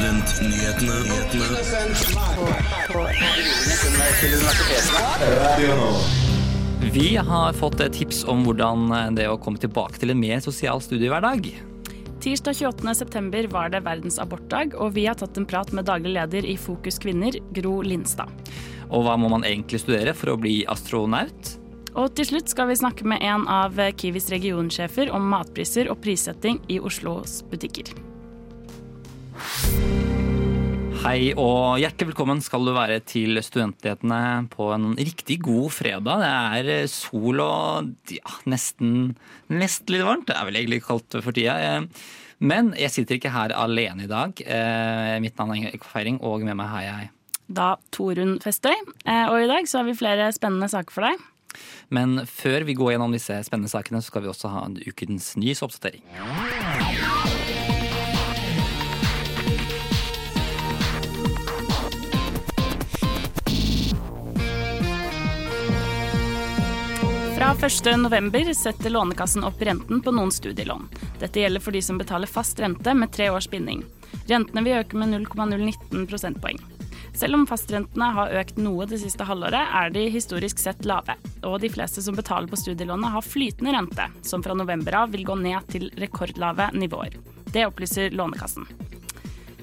Studentnyhetene. 0.00 0.92
Vi 6.92 7.16
har 7.16 7.52
fått 7.52 7.92
tips 7.92 8.24
om 8.24 8.46
hvordan 8.46 8.88
det 9.14 9.28
å 9.28 9.36
komme 9.36 9.60
tilbake 9.60 10.00
til 10.00 10.14
en 10.14 10.20
mer 10.22 10.40
sosial 10.40 10.80
studiehverdag. 10.80 11.50
Tirsdag 12.24 12.56
28.9 12.56 13.52
var 13.52 13.68
det 13.74 13.84
verdens 13.84 14.16
abortdag, 14.22 14.72
og 14.80 14.96
vi 14.96 15.04
har 15.04 15.20
tatt 15.20 15.36
en 15.36 15.44
prat 15.44 15.68
med 15.76 15.84
daglig 15.84 16.16
leder 16.16 16.48
i 16.48 16.56
Fokus 16.56 16.96
kvinner, 17.00 17.36
Gro 17.52 17.82
Lindstad. 17.84 18.32
Og 18.88 19.04
hva 19.04 19.20
må 19.20 19.28
man 19.28 19.44
egentlig 19.44 19.84
studere 19.84 20.16
for 20.16 20.32
å 20.32 20.40
bli 20.40 20.62
astronaut? 20.64 21.58
Og 21.92 22.14
til 22.16 22.24
slutt 22.32 22.48
skal 22.48 22.72
vi 22.72 22.80
snakke 22.80 23.04
med 23.04 23.20
en 23.20 23.44
av 23.52 23.76
Kiwis 24.00 24.32
regionsjefer 24.32 25.12
om 25.12 25.28
matpriser 25.28 25.92
og 25.92 26.00
prissetting 26.00 26.62
i 26.72 26.80
Oslos 26.80 27.42
butikker. 27.52 28.09
Hei 31.00 31.30
og 31.32 31.80
hjertelig 31.80 32.10
velkommen 32.10 32.42
skal 32.44 32.66
du 32.66 32.74
være 32.76 32.98
til 33.08 33.40
Studentnyhetene 33.40 34.50
på 34.52 34.66
en 34.74 34.92
riktig 34.98 35.38
god 35.46 35.72
fredag. 35.72 36.20
Det 36.20 36.74
er 36.76 36.90
sol 36.92 37.40
og 37.40 38.12
ja, 38.12 38.34
nesten, 38.52 39.14
nesten 39.48 39.94
litt 39.94 40.04
varmt. 40.04 40.28
Det 40.28 40.36
er 40.36 40.44
vel 40.50 40.60
egentlig 40.60 40.82
kaldt 40.84 41.16
for 41.24 41.32
tida. 41.32 41.56
Men 42.44 42.74
jeg 42.76 42.92
sitter 42.92 43.16
ikke 43.16 43.32
her 43.32 43.56
alene 43.56 44.04
i 44.04 44.12
dag. 44.12 44.36
Mitt 45.24 45.40
navn 45.40 45.56
er 45.56 45.62
Ingrid 45.62 45.88
Feiring, 45.88 46.20
og 46.20 46.44
med 46.44 46.60
meg 46.60 46.68
har 46.74 46.86
jeg 46.86 47.10
Da 47.48 47.72
Torunn 47.96 48.36
Festøy. 48.44 48.76
Og 49.08 49.36
i 49.40 49.50
dag 49.50 49.68
så 49.68 49.80
har 49.80 49.88
vi 49.88 49.96
flere 49.96 50.28
spennende 50.36 50.68
saker 50.72 50.92
for 50.94 51.08
deg. 51.08 51.28
Men 51.88 52.20
før 52.28 52.68
vi 52.68 52.76
går 52.78 52.94
gjennom 52.94 53.16
disse 53.16 53.40
spennende 53.48 53.72
sakene, 53.72 54.04
så 54.04 54.12
skal 54.12 54.28
vi 54.28 54.30
også 54.30 54.52
ha 54.52 54.68
en 54.68 54.76
ukens 54.84 55.32
nyhetsoppdatering. 55.40 56.04
Fra 67.58 67.68
1.11 67.68 68.54
setter 68.54 68.90
Lånekassen 68.90 69.44
opp 69.44 69.62
renten 69.62 70.00
på 70.00 70.12
noen 70.14 70.30
studielån. 70.30 70.84
Dette 71.18 71.40
gjelder 71.40 71.60
for 71.60 71.74
de 71.74 71.80
som 71.82 71.98
betaler 71.98 72.30
fast 72.30 72.60
rente 72.62 72.94
med 72.94 73.10
tre 73.12 73.26
års 73.30 73.48
binding. 73.50 73.82
Rentene 74.30 74.62
vil 74.64 74.78
øke 74.78 74.96
med 74.96 75.10
0,019 75.16 76.06
prosentpoeng. 76.06 76.60
Selv 77.12 77.34
om 77.34 77.46
fastrentene 77.50 78.12
har 78.14 78.36
økt 78.40 78.60
noe 78.62 78.86
det 78.88 79.00
siste 79.02 79.26
halvåret, 79.26 79.74
er 79.82 79.90
de 79.90 80.06
historisk 80.14 80.62
sett 80.62 80.86
lave. 80.86 81.18
Og 81.42 81.58
de 81.60 81.72
fleste 81.74 82.04
som 82.06 82.16
betaler 82.16 82.48
på 82.48 82.60
studielånet 82.60 83.16
har 83.16 83.26
flytende 83.26 83.74
rente, 83.74 84.06
som 84.22 84.46
fra 84.46 84.54
november 84.54 85.02
av 85.02 85.10
vil 85.10 85.26
gå 85.26 85.36
ned 85.42 85.66
til 85.74 85.90
rekordlave 86.00 86.70
nivåer. 86.78 87.18
Det 87.50 87.66
opplyser 87.66 88.14
Lånekassen. 88.14 88.70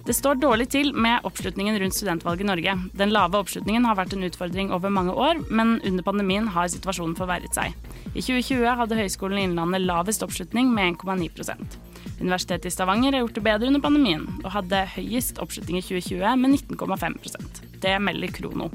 Det 0.08 0.14
står 0.16 0.38
dårlig 0.40 0.70
til 0.72 0.94
med 0.96 1.26
oppslutningen 1.28 1.76
rundt 1.82 1.96
studentvalget 1.98 2.46
i 2.46 2.48
Norge. 2.48 2.76
Den 2.96 3.12
lave 3.12 3.42
oppslutningen 3.42 3.84
har 3.84 3.98
vært 4.00 4.14
en 4.16 4.24
utfordring 4.24 4.70
over 4.72 4.94
mange 4.94 5.12
år, 5.12 5.42
men 5.52 5.82
under 5.84 6.06
pandemien 6.08 6.48
har 6.54 6.70
situasjonen 6.72 7.18
forverret 7.18 7.52
seg. 7.58 7.76
I 8.14 8.24
2020 8.24 8.78
hadde 8.80 9.00
Høgskolen 9.02 9.42
i 9.42 9.44
Innlandet 9.50 9.84
lavest 9.84 10.24
oppslutning 10.24 10.72
med 10.72 10.96
1,9% 10.96 11.76
Universitetet 12.22 12.70
i 12.70 12.72
Stavanger 12.72 13.18
har 13.18 13.26
gjort 13.26 13.36
det 13.36 13.46
bedre 13.50 13.68
under 13.68 13.84
pandemien, 13.84 14.24
og 14.46 14.54
hadde 14.56 14.86
høyest 14.96 15.44
oppslutning 15.44 15.82
i 15.82 15.86
2020 15.86 16.40
med 16.40 16.56
19,5% 16.56 17.62
Det 17.84 17.96
melder 18.00 18.32
Krono. 18.40 18.72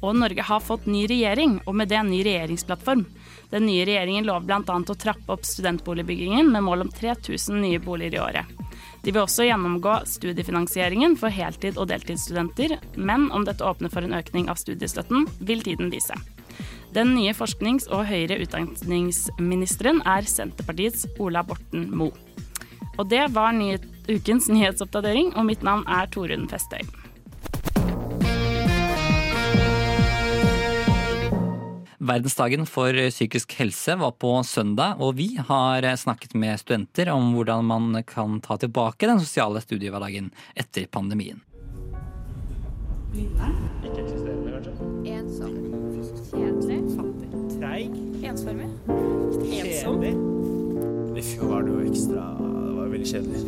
Og 0.00 0.16
Norge 0.16 0.48
har 0.48 0.64
fått 0.64 0.88
ny 0.88 1.04
regjering, 1.12 1.60
og 1.66 1.76
med 1.76 1.92
det 1.92 2.00
en 2.00 2.08
ny 2.08 2.24
regjeringsplattform. 2.24 3.04
Den 3.52 3.68
nye 3.68 3.84
regjeringen 3.84 4.24
lover 4.24 4.48
bl.a. 4.48 4.80
å 4.80 4.96
trappe 4.96 5.36
opp 5.36 5.44
studentboligbyggingen 5.44 6.48
med 6.56 6.64
mål 6.64 6.88
om 6.88 6.94
3000 7.04 7.60
nye 7.60 7.84
boliger 7.84 8.16
i 8.16 8.24
året. 8.30 8.55
De 9.06 9.12
vil 9.14 9.22
også 9.22 9.44
gjennomgå 9.46 10.00
studiefinansieringen 10.10 11.12
for 11.14 11.30
heltid- 11.30 11.76
og 11.78 11.86
deltidsstudenter, 11.92 12.72
men 12.98 13.28
om 13.30 13.44
dette 13.46 13.62
åpner 13.62 13.92
for 13.92 14.02
en 14.02 14.16
økning 14.18 14.48
av 14.50 14.58
studiestøtten, 14.58 15.28
vil 15.46 15.62
tiden 15.62 15.92
vise. 15.94 16.16
Den 16.90 17.14
nye 17.14 17.30
forsknings- 17.30 17.86
og 17.86 18.08
høyere 18.10 18.40
utdanningsministeren 18.42 20.02
er 20.02 20.26
Senterpartiets 20.26 21.06
Ola 21.22 21.44
Borten 21.46 21.86
Moe. 21.94 22.10
Og 22.98 23.06
det 23.06 23.28
var 23.30 23.54
ukens 23.54 24.50
nyhetsoppdatering, 24.50 25.36
og 25.36 25.46
mitt 25.52 25.62
navn 25.62 25.86
er 25.86 26.10
Torunn 26.10 26.48
Festøy. 26.50 26.82
Verdensdagen 32.06 32.66
for 32.70 32.94
psykisk 33.10 33.56
helse 33.58 33.96
var 33.98 34.12
på 34.20 34.30
søndag, 34.46 35.00
og 35.02 35.16
vi 35.18 35.32
har 35.48 35.82
snakket 35.98 36.36
med 36.38 36.60
studenter 36.60 37.10
om 37.10 37.32
hvordan 37.34 37.66
man 37.66 38.04
kan 38.06 38.38
ta 38.44 38.58
tilbake 38.62 39.08
den 39.10 39.20
sosiale 39.22 39.62
studiehverdagen 39.64 40.30
etter 40.54 40.86
pandemien. 40.86 41.42
Ikke 43.16 44.02
eksisterende, 44.02 44.52
kanskje? 44.54 44.72
Ensom. 45.16 45.52
Kjedelig. 46.30 46.80
Treig. 47.56 47.92
Ensformig. 48.22 48.70
Kjedelig. 49.42 50.14
I 51.16 51.22
fjor 51.24 51.48
var 51.48 51.62
det 51.64 51.72
jo 51.72 51.84
ekstra 51.90 52.24
Det 52.38 52.72
var 52.76 52.90
veldig 52.92 53.08
kjedelig. 53.12 53.40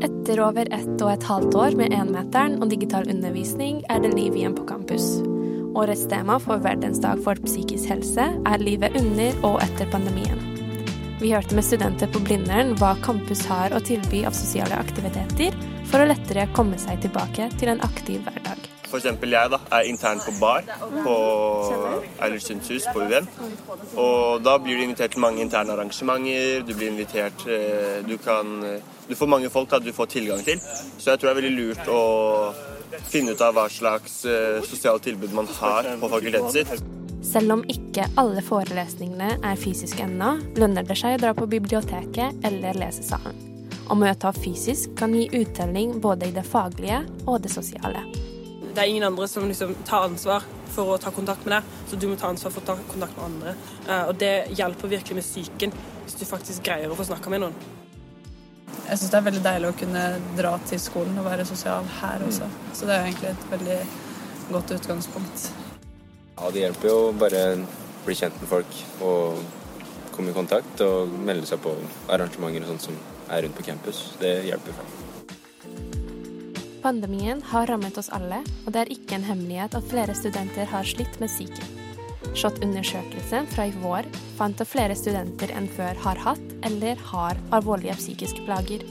Etter 0.00 0.40
over 0.42 0.72
ett 0.74 0.96
og 1.04 1.10
et 1.12 1.28
halvt 1.28 1.58
år 1.64 1.76
med 1.78 1.94
énmeteren 1.94 2.58
og 2.60 2.72
digital 2.72 3.06
undervisning 3.12 3.84
er 3.88 4.02
det 4.02 4.16
liv 4.16 4.34
igjen 4.34 4.56
på 4.58 4.66
campus. 4.66 5.20
Årets 5.74 6.08
tema 6.08 6.40
for 6.42 6.58
Verdensdag 6.58 7.20
for 7.22 7.38
psykisk 7.46 7.92
helse 7.92 8.24
er 8.34 8.62
livet 8.62 8.96
under 8.98 9.36
og 9.46 9.60
etter 9.62 9.86
pandemien. 9.92 10.40
Vi 11.20 11.30
hørte 11.30 11.54
med 11.54 11.62
studenter 11.62 12.10
på 12.10 12.22
Blindern 12.24 12.72
hva 12.80 12.96
campus 13.04 13.44
har 13.46 13.70
å 13.76 13.82
tilby 13.84 14.24
av 14.26 14.34
sosiale 14.34 14.74
aktiviteter 14.80 15.54
for 15.86 16.02
å 16.02 16.08
lettere 16.10 16.48
komme 16.56 16.80
seg 16.80 17.04
tilbake 17.04 17.46
til 17.60 17.70
en 17.70 17.84
aktiv 17.86 18.18
hverdag. 18.26 18.66
Eksempel 18.90 19.30
jeg 19.30 19.52
da, 19.52 19.60
er 19.76 19.86
intern 19.86 20.18
på 20.24 20.34
bar 20.40 20.66
på 21.04 21.14
Eilertsunds 22.18 22.72
hus 22.74 22.88
på 22.90 23.04
UVN. 23.04 23.28
Og 23.94 24.42
da 24.42 24.56
blir 24.58 24.80
du 24.80 24.88
invitert 24.88 25.14
til 25.14 25.22
mange 25.22 25.44
interne 25.44 25.76
arrangementer. 25.76 26.64
Du 26.66 26.74
blir 26.74 26.90
invitert 26.90 27.46
eh, 27.46 28.00
Du 28.02 28.16
kan 28.18 28.58
Du 29.06 29.14
får 29.14 29.30
mange 29.30 29.50
folk 29.50 29.70
da 29.70 29.78
du 29.78 29.92
får 29.94 30.10
tilgang 30.18 30.42
til. 30.42 30.58
Så 30.98 31.12
jeg 31.12 31.20
tror 31.20 31.30
det 31.30 31.36
er 31.36 31.40
veldig 31.42 31.56
lurt 31.60 31.94
å 31.94 32.02
finne 33.10 33.34
ut 33.34 33.44
av 33.44 33.54
hva 33.54 33.68
slags 33.70 34.20
sosiale 34.22 34.64
sosialt 34.66 35.06
tilbud 35.06 35.36
man 35.36 35.48
har 35.60 35.90
på 36.00 36.08
fakultetet 36.08 36.52
sitt. 36.56 36.88
Selv 37.22 37.52
om 37.52 37.62
ikke 37.68 38.06
alle 38.20 38.40
forelesningene 38.42 39.34
er 39.44 39.60
fysiske 39.60 40.06
ennå, 40.06 40.38
lønner 40.56 40.86
det 40.88 40.96
seg 40.96 41.18
å 41.18 41.20
dra 41.20 41.34
på 41.36 41.48
biblioteket 41.52 42.46
eller 42.48 42.78
lesesalen. 42.80 43.36
Å 43.90 43.96
møte 43.98 44.28
opp 44.30 44.38
fysisk 44.40 44.94
kan 44.96 45.12
gi 45.14 45.26
uttelling 45.34 45.98
både 46.00 46.30
i 46.30 46.34
det 46.34 46.46
faglige 46.46 47.02
og 47.26 47.42
det 47.44 47.52
sosiale. 47.52 48.04
Det 48.70 48.78
er 48.78 48.88
ingen 48.88 49.08
andre 49.08 49.26
som 49.28 49.48
liksom 49.50 49.74
tar 49.84 50.06
ansvar 50.06 50.46
for 50.70 50.94
å 50.94 50.98
ta 51.02 51.10
kontakt 51.10 51.44
med 51.44 51.56
deg, 51.56 51.70
så 51.90 51.98
du 51.98 52.06
må 52.08 52.16
ta 52.16 52.30
ansvar 52.30 52.54
for 52.54 52.62
å 52.62 52.68
ta 52.70 52.76
kontakt 52.92 53.16
med 53.18 53.26
andre. 53.26 53.54
Eh, 53.88 54.04
Og 54.08 54.14
det 54.22 54.34
hjelper 54.54 54.94
virkelig 54.94 55.18
med 55.18 55.26
psyken, 55.26 55.74
hvis 56.06 56.18
du 56.20 56.24
faktisk 56.24 56.62
greier 56.62 56.88
å 56.88 56.96
få 56.96 57.08
snakka 57.10 57.34
med 57.34 57.42
noen. 57.42 57.56
Jeg 58.90 58.98
syns 58.98 59.10
det 59.12 59.18
er 59.20 59.26
veldig 59.28 59.42
deilig 59.44 59.68
å 59.70 59.78
kunne 59.78 60.04
dra 60.38 60.52
til 60.66 60.80
skolen 60.82 61.18
og 61.20 61.28
være 61.28 61.46
sosial 61.46 61.86
her 62.00 62.24
også. 62.26 62.48
Så 62.74 62.88
det 62.88 62.96
er 62.96 63.04
jo 63.04 63.10
egentlig 63.12 63.30
et 63.30 63.44
veldig 63.52 63.78
godt 64.50 64.74
utgangspunkt. 64.78 65.50
Ja, 66.36 66.50
det 66.50 66.64
hjelper 66.64 66.90
jo 66.90 66.98
bare 67.20 67.44
å 67.52 67.60
bli 68.06 68.16
kjent 68.18 68.38
med 68.40 68.50
folk 68.50 68.80
og 69.06 69.42
komme 70.14 70.32
i 70.32 70.36
kontakt 70.36 70.82
og 70.84 71.12
melde 71.22 71.46
seg 71.48 71.62
på 71.62 71.74
arrangementer 72.10 72.66
og 72.66 72.72
sånt 72.72 72.88
som 72.88 72.98
er 73.30 73.44
rundt 73.44 73.58
på 73.58 73.66
campus. 73.68 74.02
Det 74.20 74.40
hjelper. 74.48 74.80
Pandemien 76.80 77.42
har 77.52 77.68
rammet 77.68 77.98
oss 78.00 78.08
alle, 78.16 78.40
og 78.64 78.72
det 78.72 78.82
er 78.82 78.92
ikke 78.94 79.18
en 79.18 79.26
hemmelighet 79.28 79.76
at 79.76 79.88
flere 79.90 80.16
studenter 80.16 80.66
har 80.72 80.88
slitt 80.88 81.20
med 81.20 81.28
psyken. 81.28 81.89
SHoT-undersøkelsen 82.30 83.48
fra 83.50 83.66
i 83.66 83.74
vår 83.82 84.06
fant 84.38 84.60
at 84.60 84.68
flere 84.68 84.96
studenter 84.98 85.52
enn 85.56 85.68
før 85.72 85.98
har 86.04 86.20
hatt 86.24 86.54
eller 86.66 87.00
har 87.10 87.40
alvorlige 87.56 87.96
psykiske 87.98 88.44
plager. 88.46 88.84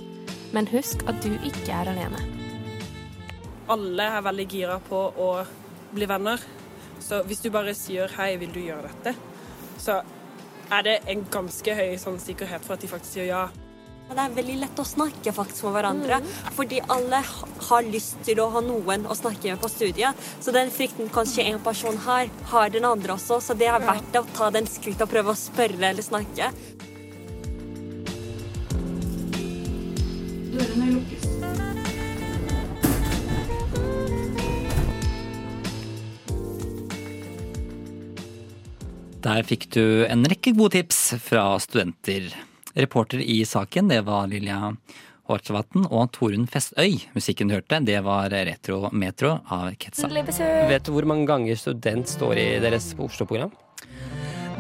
Men 0.54 0.70
husk 0.72 1.06
at 1.10 1.22
du 1.24 1.32
ikke 1.38 1.72
er 1.72 1.92
alene. 1.92 2.22
Alle 3.70 4.08
er 4.18 4.26
veldig 4.26 4.48
gira 4.50 4.80
på 4.82 5.02
å 5.14 5.30
bli 5.94 6.08
venner. 6.10 6.42
Så 7.00 7.22
hvis 7.30 7.42
du 7.46 7.50
bare 7.54 7.74
sier 7.78 8.10
'hei, 8.10 8.36
vil 8.38 8.52
du 8.52 8.60
gjøre 8.60 8.90
dette', 8.90 9.16
så 9.78 10.02
er 10.72 10.82
det 10.82 11.00
en 11.08 11.26
ganske 11.32 11.76
høy 11.76 11.98
sånn, 11.98 12.20
sikkerhet 12.20 12.66
for 12.66 12.74
at 12.74 12.82
de 12.82 12.88
faktisk 12.88 13.14
sier 13.14 13.26
ja. 13.26 13.48
Det 14.10 14.24
er 14.24 14.34
veldig 14.34 14.56
lett 14.58 14.80
å 14.82 14.84
snakke 14.90 15.32
faktisk 15.32 15.68
med 15.68 15.76
hverandre, 15.78 16.18
fordi 16.58 16.80
alle 16.92 17.20
har 17.70 17.86
lyst 17.94 18.18
til 18.26 18.42
å 18.42 18.48
ha 18.56 18.62
noen 18.66 19.06
å 19.06 19.16
snakke 19.16 19.52
med 19.54 19.62
på 19.62 19.70
studiet. 19.70 20.18
Så 20.42 20.52
den 20.56 20.74
frykten 20.74 21.12
kanskje 21.14 21.46
en 21.46 21.62
person 21.62 21.98
har, 22.08 22.32
har 22.50 22.74
den 22.74 22.88
andre 22.90 23.16
også, 23.16 23.38
så 23.40 23.56
det 23.56 23.70
er 23.70 23.86
verdt 23.86 24.10
det 24.12 24.24
å 24.24 24.30
ta 24.34 24.50
den 24.56 24.68
skrittet 24.68 25.06
og 25.06 25.14
prøve 25.14 25.36
å 25.36 25.40
spørre 25.40 25.94
eller 25.94 26.04
snakke. 26.04 26.50
Dørene 30.58 30.92
lukkes. 30.98 31.30
Der 39.20 39.44
fikk 39.46 39.70
du 39.76 39.84
en 40.10 40.26
rekke 40.32 40.58
gode 40.58 40.80
tips 40.80 41.12
fra 41.22 41.52
studenter. 41.62 42.34
Reporter 42.80 43.22
i 43.22 43.42
saken, 43.46 43.92
det 43.92 44.02
var 44.08 44.28
Lilja 44.32 44.74
Hårtsvatn 45.30 45.86
og 45.86 46.10
Torunn 46.16 46.48
Festøy. 46.50 46.98
Musikken 47.14 47.50
du 47.50 47.58
hørte, 47.58 47.82
det 47.86 48.00
var 48.06 48.34
Retro 48.34 48.90
Metro 48.92 49.36
av 49.46 49.70
Ketsa. 49.78 50.10
Vet 50.10 50.88
du 50.88 50.94
hvor 50.96 51.08
mange 51.10 51.28
ganger 51.30 51.60
student 51.60 52.10
står 52.10 52.40
i 52.42 52.48
deres 52.64 52.94
Oslo-program? 52.98 53.54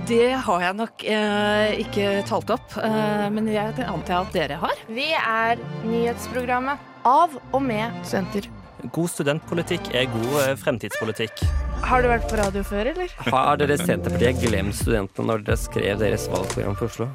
Det 0.10 0.31
har 0.42 0.63
jeg 0.63 0.75
nok 0.77 1.04
eh, 1.06 1.80
ikke 1.83 2.06
talt 2.30 2.50
opp, 2.54 2.77
eh, 2.81 3.25
men 3.33 3.50
jeg 3.51 3.75
det 3.77 3.86
antar 3.89 4.24
at 4.24 4.33
dere 4.33 4.57
har. 4.62 4.80
Vi 4.89 5.10
er 5.13 5.60
nyhetsprogrammet 5.86 7.06
av 7.06 7.36
og 7.51 7.62
med 7.62 7.94
studenter. 8.07 8.48
God 8.95 9.12
studentpolitikk 9.12 9.92
er 9.94 10.07
god 10.10 10.38
eh, 10.45 10.56
fremtidspolitikk. 10.62 11.44
Har 11.86 12.04
du 12.04 12.10
vært 12.12 12.25
på 12.31 12.39
radio 12.39 12.63
før, 12.65 12.89
eller? 12.94 13.13
Har 13.30 13.60
dere 13.62 13.77
Senterpartiet 13.80 14.42
glemt 14.42 14.77
studentene 14.80 15.30
når 15.30 15.45
dere 15.48 15.60
skrev 15.62 16.01
deres 16.01 16.25
valgprogram 16.31 16.77
for 16.80 16.89
Oslo? 16.89 17.10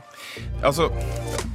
Altså, 0.64 0.90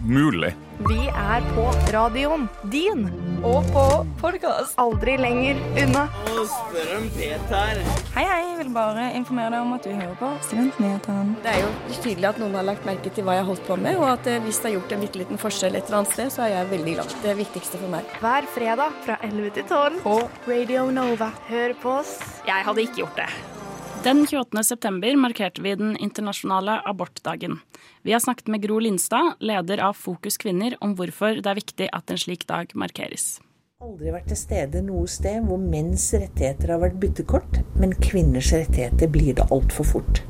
mulig. 0.05 0.53
Vi 0.87 1.09
er 1.11 1.43
på 1.55 1.65
radioen 1.91 2.45
din. 2.71 3.09
Og 3.43 3.65
på 3.73 3.83
podkast. 4.19 4.77
Aldri 4.79 5.17
lenger 5.19 5.59
unna. 5.81 6.05
Spør 6.47 6.93
om 6.97 7.09
Peter. 7.15 7.81
Hei, 8.15 8.23
hei. 8.23 8.39
Jeg 8.49 8.57
vil 8.65 8.71
bare 8.75 9.09
informere 9.15 9.53
deg 9.53 9.61
om 9.63 9.75
at 9.75 9.85
du 9.87 9.91
hører 9.91 10.15
på 10.19 10.31
Studentnyhetene. 10.47 11.35
Det 11.43 11.53
er 11.53 11.61
jo 11.63 11.99
tydelig 12.03 12.29
at 12.31 12.41
noen 12.41 12.57
har 12.59 12.67
lagt 12.67 12.87
merke 12.87 13.11
til 13.15 13.27
hva 13.27 13.37
jeg 13.37 13.45
har 13.45 13.51
holdt 13.51 13.67
på 13.67 13.79
med, 13.79 13.99
og 13.99 14.07
at 14.11 14.27
eh, 14.27 14.41
hvis 14.43 14.59
det 14.59 14.71
har 14.71 14.75
gjort 14.77 14.95
en 14.95 15.05
bitte 15.05 15.21
liten 15.23 15.39
forskjell 15.39 15.79
et 15.79 15.87
eller 15.87 16.01
annet 16.01 16.15
sted, 16.15 16.33
så 16.35 16.43
er 16.47 16.55
jeg 16.57 16.71
veldig 16.73 16.97
glad. 16.97 17.15
Det 17.19 17.23
er 17.23 17.31
det 17.31 17.37
viktigste 17.45 17.79
for 17.79 17.95
meg. 17.95 18.17
Hver 18.23 18.49
fredag 18.55 18.99
fra 19.07 19.19
11 19.29 19.55
til 19.59 19.69
12 19.71 20.03
på 20.03 20.17
Radio 20.49 20.89
Nova. 20.95 21.31
Hør 21.51 21.75
på 21.83 21.95
oss. 22.01 22.17
Jeg 22.47 22.67
hadde 22.67 22.87
ikke 22.87 23.03
gjort 23.03 23.23
det. 23.23 23.58
Den 24.03 24.27
28. 24.27 24.63
september 24.63 25.15
markerte 25.15 25.61
vi 25.61 25.75
den 25.75 25.97
internasjonale 25.97 26.77
abortdagen. 26.87 27.59
Vi 28.01 28.13
har 28.13 28.19
snakket 28.19 28.47
med 28.47 28.61
Gro 28.61 28.79
Lindstad, 28.79 29.33
leder 29.39 29.77
av 29.77 29.93
Fokus 29.93 30.37
kvinner, 30.39 30.77
om 30.79 30.93
hvorfor 30.95 31.41
det 31.43 31.49
er 31.51 31.57
viktig 31.59 31.89
at 31.91 32.11
en 32.13 32.21
slik 32.21 32.45
dag 32.47 32.71
markeres. 32.79 33.41
Aldri 33.83 34.13
vært 34.15 34.31
til 34.31 34.39
stede 34.39 34.85
noe 34.87 35.03
sted 35.11 35.43
hvor 35.43 35.59
menns 35.59 36.05
rettigheter 36.15 36.71
har 36.71 36.79
vært 36.79 36.95
byttekort, 37.03 37.59
men 37.75 37.91
kvinners 37.99 38.53
rettigheter 38.55 39.11
blir 39.11 39.35
det 39.35 39.49
altfor 39.51 39.91
fort. 39.91 40.21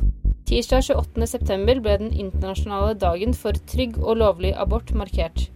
Tirsdag 0.50 0.90
28.9 0.90 1.84
ble 1.86 1.98
den 2.02 2.10
internasjonale 2.10 2.96
dagen 2.98 3.38
for 3.38 3.54
trygg 3.70 4.00
og 4.02 4.18
lovlig 4.24 4.56
abort 4.58 4.96
markert. 4.98 5.52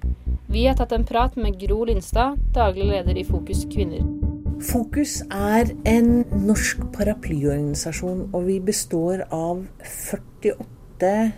Vi 0.54 0.68
har 0.68 0.78
tatt 0.78 0.94
en 0.94 1.10
prat 1.10 1.34
med 1.34 1.58
Gro 1.58 1.82
Lindstad, 1.90 2.38
daglig 2.54 2.92
leder 2.92 3.18
i 3.18 3.26
Fokus 3.26 3.66
kvinner. 3.74 4.06
Fokus 4.62 5.22
er 5.32 5.72
en 5.90 6.24
norsk 6.46 6.78
paraplyorganisasjon, 6.94 8.30
og 8.34 8.46
vi 8.48 8.60
består 8.60 9.26
av 9.32 9.66
48 9.82 10.70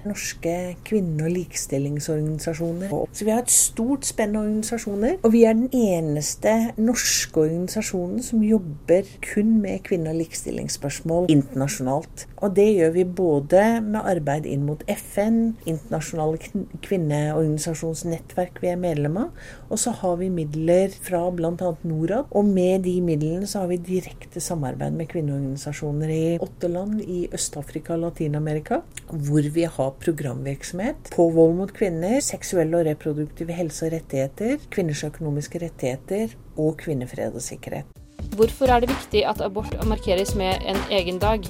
norske 0.05 0.75
kvinne- 0.85 1.25
og 1.25 1.31
likestillingsorganisasjoner. 1.31 2.91
Så 3.13 3.25
vi 3.25 3.31
har 3.31 3.41
et 3.41 3.51
stort 3.51 4.05
spenn 4.05 4.35
av 4.35 4.43
organisasjoner, 4.43 5.15
og 5.23 5.31
vi 5.31 5.43
er 5.43 5.53
den 5.53 5.69
eneste 5.73 6.73
norske 6.77 7.39
organisasjonen 7.39 8.21
som 8.23 8.43
jobber 8.43 9.07
kun 9.21 9.61
med 9.61 9.79
kvinne- 9.87 10.09
og 10.09 10.15
likestillingsspørsmål 10.15 11.25
internasjonalt. 11.29 12.27
Og 12.37 12.55
det 12.55 12.67
gjør 12.75 12.91
vi 12.93 13.03
både 13.03 13.81
med 13.81 14.01
arbeid 14.03 14.45
inn 14.45 14.65
mot 14.67 14.83
FN, 14.87 15.55
internasjonale 15.65 16.37
kvinneorganisasjonsnettverk 16.85 18.61
vi 18.61 18.67
er 18.67 18.75
medlem 18.75 19.17
av, 19.17 19.29
og 19.69 19.79
så 19.81 19.93
har 20.01 20.17
vi 20.19 20.29
midler 20.33 20.93
fra 21.05 21.21
bl.a. 21.33 21.71
Norad. 21.87 22.31
Og 22.35 22.45
med 22.47 22.85
de 22.85 22.95
midlene 23.05 23.47
så 23.49 23.63
har 23.63 23.71
vi 23.71 23.79
direkte 23.81 24.41
samarbeid 24.43 24.95
med 24.97 25.09
kvinneorganisasjoner 25.11 26.13
i 26.15 26.23
åtte 26.43 26.69
land 26.71 27.01
i 27.01 27.25
Øst-Afrika 27.33 27.95
og 27.95 28.05
Latin-Amerika, 28.05 28.81
hvor 29.09 29.49
vi 29.55 29.67
har 29.77 29.95
programvirksomhet 30.01 31.11
på 31.15 31.29
vold 31.35 31.55
mot 31.59 31.73
kvinner, 31.75 32.19
seksuelle 32.23 32.81
og 32.81 32.89
reproduktive 32.89 33.55
helse 33.55 33.87
og 33.87 33.95
rettigheter, 33.97 34.59
kvinners 34.73 35.05
økonomiske 35.07 35.61
rettigheter 35.65 36.35
og 36.57 36.77
kvinnefred 36.81 37.35
og 37.35 37.45
sikkerhet. 37.45 37.89
Hvorfor 38.35 38.71
er 38.71 38.83
det 38.83 38.91
viktig 38.91 39.25
at 39.27 39.41
abort 39.41 39.75
markeres 39.87 40.35
med 40.35 40.61
en 40.67 40.79
egen 40.91 41.19
dag? 41.19 41.43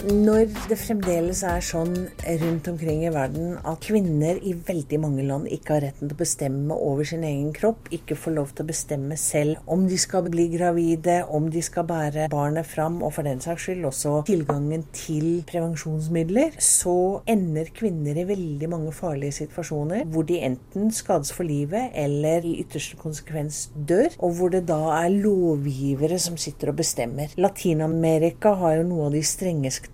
Når 0.00 0.46
det 0.70 0.78
fremdeles 0.80 1.42
er 1.44 1.60
sånn 1.60 1.92
rundt 2.40 2.68
omkring 2.70 3.02
i 3.04 3.10
verden 3.12 3.58
at 3.68 3.82
kvinner 3.84 4.38
i 4.40 4.54
veldig 4.56 4.96
mange 5.02 5.26
land 5.28 5.50
ikke 5.52 5.74
har 5.74 5.82
retten 5.84 6.08
til 6.08 6.16
å 6.16 6.20
bestemme 6.22 6.78
over 6.88 7.04
sin 7.04 7.26
egen 7.28 7.50
kropp, 7.52 7.90
ikke 7.92 8.16
får 8.16 8.32
lov 8.38 8.54
til 8.54 8.64
å 8.64 8.70
bestemme 8.70 9.18
selv 9.20 9.68
om 9.68 9.82
de 9.90 9.98
skal 10.00 10.24
bli 10.32 10.46
gravide, 10.54 11.18
om 11.28 11.50
de 11.52 11.60
skal 11.60 11.84
bære 11.90 12.30
barnet 12.32 12.64
fram, 12.70 12.96
og 13.04 13.12
for 13.12 13.28
den 13.28 13.42
saks 13.44 13.66
skyld 13.66 13.90
også 13.90 14.14
tilgangen 14.30 14.86
til 14.96 15.42
prevensjonsmidler, 15.50 16.56
så 16.64 16.96
ender 17.28 17.68
kvinner 17.76 18.22
i 18.22 18.26
veldig 18.32 18.72
mange 18.72 18.96
farlige 18.96 19.42
situasjoner 19.42 20.08
hvor 20.08 20.24
de 20.24 20.40
enten 20.48 20.88
skades 20.96 21.34
for 21.36 21.44
livet 21.44 21.92
eller 21.92 22.48
i 22.48 22.54
ytterste 22.64 22.96
konsekvens 23.04 23.66
dør, 23.76 24.16
og 24.16 24.32
hvor 24.40 24.56
det 24.56 24.64
da 24.72 24.80
er 25.02 25.12
lovgivere 25.12 26.16
som 26.24 26.40
sitter 26.40 26.72
og 26.72 26.80
bestemmer. 26.80 27.36
Latin-Amerika 27.36 28.56
har 28.64 28.80
jo 28.80 28.90
noe 28.94 29.10
av 29.10 29.20
de 29.20 29.24
strengeste 29.28 29.89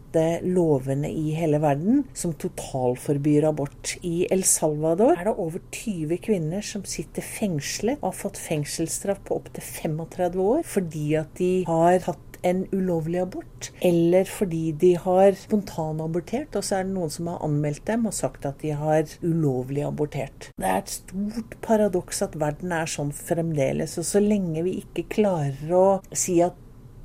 lovene 0.46 1.10
i 1.10 1.34
hele 1.36 1.60
verden 1.62 2.04
som 2.16 2.34
totalforbyr 2.36 3.48
abort. 3.50 3.96
I 4.06 4.26
El 4.32 4.44
Salvador 4.48 5.14
er 5.16 5.30
det 5.30 5.36
over 5.36 5.62
20 5.74 6.20
kvinner 6.26 6.64
som 6.66 6.84
sitter 6.88 7.24
fengslet 7.24 8.00
og 8.00 8.10
har 8.10 8.20
fått 8.20 8.40
fengselsstraff 8.40 9.22
på 9.26 9.40
opptil 9.40 9.66
35 9.66 10.46
år 10.46 10.62
fordi 10.66 11.06
at 11.20 11.34
de 11.40 11.50
har 11.68 12.00
hatt 12.06 12.26
en 12.46 12.66
ulovlig 12.72 13.20
abort, 13.20 13.70
eller 13.80 14.28
fordi 14.30 14.70
de 14.78 14.92
har 15.02 15.34
spontanabortert, 15.40 16.56
og 16.56 16.64
så 16.64 16.78
er 16.78 16.86
det 16.86 16.94
noen 16.94 17.12
som 17.12 17.30
har 17.32 17.42
anmeldt 17.46 17.86
dem 17.88 18.06
og 18.08 18.14
sagt 18.16 18.46
at 18.48 18.60
de 18.62 18.74
har 18.76 19.08
ulovlig 19.24 19.84
abortert. 19.86 20.50
Det 20.56 20.68
er 20.68 20.82
et 20.82 20.94
stort 20.98 21.56
paradoks 21.64 22.22
at 22.26 22.38
verden 22.40 22.74
er 22.76 22.90
sånn 22.90 23.12
fremdeles, 23.16 23.96
og 24.00 24.06
så 24.08 24.22
lenge 24.22 24.62
vi 24.66 24.78
ikke 24.84 25.08
klarer 25.18 25.74
å 25.74 25.86
si 26.12 26.38
at 26.44 26.58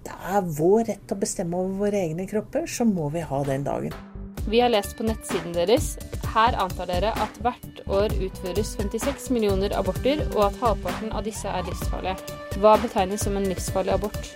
det 0.05 0.13
er 0.33 0.47
vår 0.57 0.87
rett 0.89 1.13
å 1.13 1.19
bestemme 1.19 1.59
over 1.59 1.85
våre 1.85 1.99
egne 2.07 2.25
kropper, 2.29 2.65
så 2.65 2.87
må 2.87 3.09
vi 3.13 3.21
ha 3.25 3.43
den 3.47 3.65
dagen. 3.67 3.93
Vi 4.49 4.59
har 4.59 4.71
lest 4.73 4.95
på 4.97 5.05
nettsiden 5.05 5.53
deres. 5.53 5.93
Her 6.33 6.55
antar 6.57 6.89
dere 6.89 7.11
at 7.21 7.35
hvert 7.45 7.81
år 7.91 8.13
utføres 8.25 8.73
56 8.79 9.29
millioner 9.35 9.75
aborter, 9.77 10.23
og 10.33 10.47
at 10.47 10.61
halvparten 10.63 11.13
av 11.13 11.27
disse 11.27 11.49
er 11.49 11.67
livsfarlige. 11.67 12.17
Hva 12.63 12.77
betegnes 12.81 13.27
som 13.27 13.37
en 13.37 13.45
livsfarlig 13.51 13.93
abort? 13.93 14.31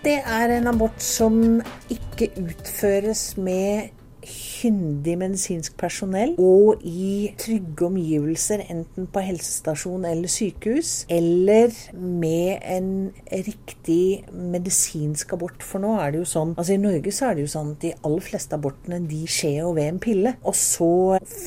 Det 0.00 0.16
er 0.24 0.54
en 0.54 0.70
abort 0.70 1.02
som 1.04 1.60
ikke 1.92 2.30
utføres 2.40 3.34
med 3.36 3.90
kyndig 4.24 5.16
medisinsk 5.20 5.76
personell 5.80 6.34
og 6.40 6.82
i 6.86 7.30
trygge 7.40 7.86
omgivelser, 7.88 8.64
enten 8.72 9.08
på 9.10 9.22
helsestasjon 9.24 10.06
eller 10.08 10.30
sykehus, 10.30 11.04
eller 11.10 11.74
med 11.94 12.60
en 12.64 12.90
riktig 13.30 14.26
medisinsk 14.32 15.34
abort. 15.36 15.64
For 15.66 15.82
nå 15.82 15.94
er 16.00 16.12
det 16.12 16.22
jo 16.22 16.28
sånn 16.28 16.54
altså 16.56 16.76
I 16.76 16.82
Norge 16.82 17.14
så 17.14 17.30
er 17.30 17.38
det 17.38 17.46
jo 17.46 17.52
sånn 17.54 17.74
at 17.74 17.84
de 17.84 17.94
aller 17.96 18.24
fleste 18.24 18.56
abortene 18.56 19.00
de 19.10 19.22
skjer 19.30 19.60
jo 19.62 19.72
ved 19.76 19.94
en 19.94 20.02
pille. 20.02 20.34
Og 20.44 20.56
så 20.58 20.92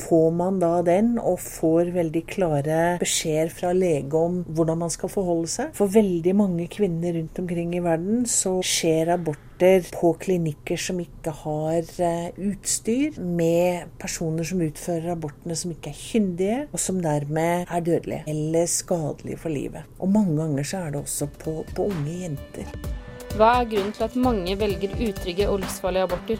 får 0.08 0.28
man 0.36 0.60
da 0.62 0.74
den, 0.86 1.14
og 1.20 1.40
får 1.42 1.92
veldig 1.94 2.24
klare 2.30 2.82
beskjeder 3.02 3.52
fra 3.54 3.72
lege 3.76 4.18
om 4.18 4.42
hvordan 4.54 4.84
man 4.84 4.92
skal 4.92 5.12
forholde 5.12 5.50
seg. 5.50 5.72
For 5.76 5.92
veldig 5.92 6.36
mange 6.38 6.68
kvinner 6.72 7.16
rundt 7.18 7.38
omkring 7.42 7.74
i 7.76 7.82
verden 7.84 8.24
så 8.30 8.58
skjer 8.64 9.14
abort 9.14 9.53
på 9.58 10.12
klinikker 10.20 10.76
som 10.76 10.98
ikke 11.00 11.30
har 11.30 11.84
utstyr, 12.36 13.20
med 13.20 13.86
personer 13.98 14.44
som 14.44 14.60
utfører 14.60 15.12
abortene 15.12 15.56
som 15.56 15.70
ikke 15.70 15.90
er 15.90 16.00
kyndige, 16.00 16.58
og 16.72 16.80
som 16.80 17.00
dermed 17.02 17.66
er 17.70 17.80
dødelige 17.80 18.24
eller 18.26 18.66
skadelige 18.66 19.38
for 19.38 19.48
livet. 19.48 19.82
Og 19.98 20.08
mange 20.08 20.36
ganger 20.36 20.62
så 20.62 20.76
er 20.84 20.90
det 20.90 21.00
også 21.00 21.26
på, 21.26 21.64
på 21.74 21.86
unge 21.86 22.18
jenter. 22.24 22.66
Hva 23.34 23.60
er 23.60 23.70
grunnen 23.70 23.92
til 23.92 24.04
at 24.04 24.16
mange 24.16 24.58
velger 24.58 24.92
utrygge 25.08 25.48
og 25.48 25.58
livsfarlige 25.64 26.02
aborter? 26.02 26.38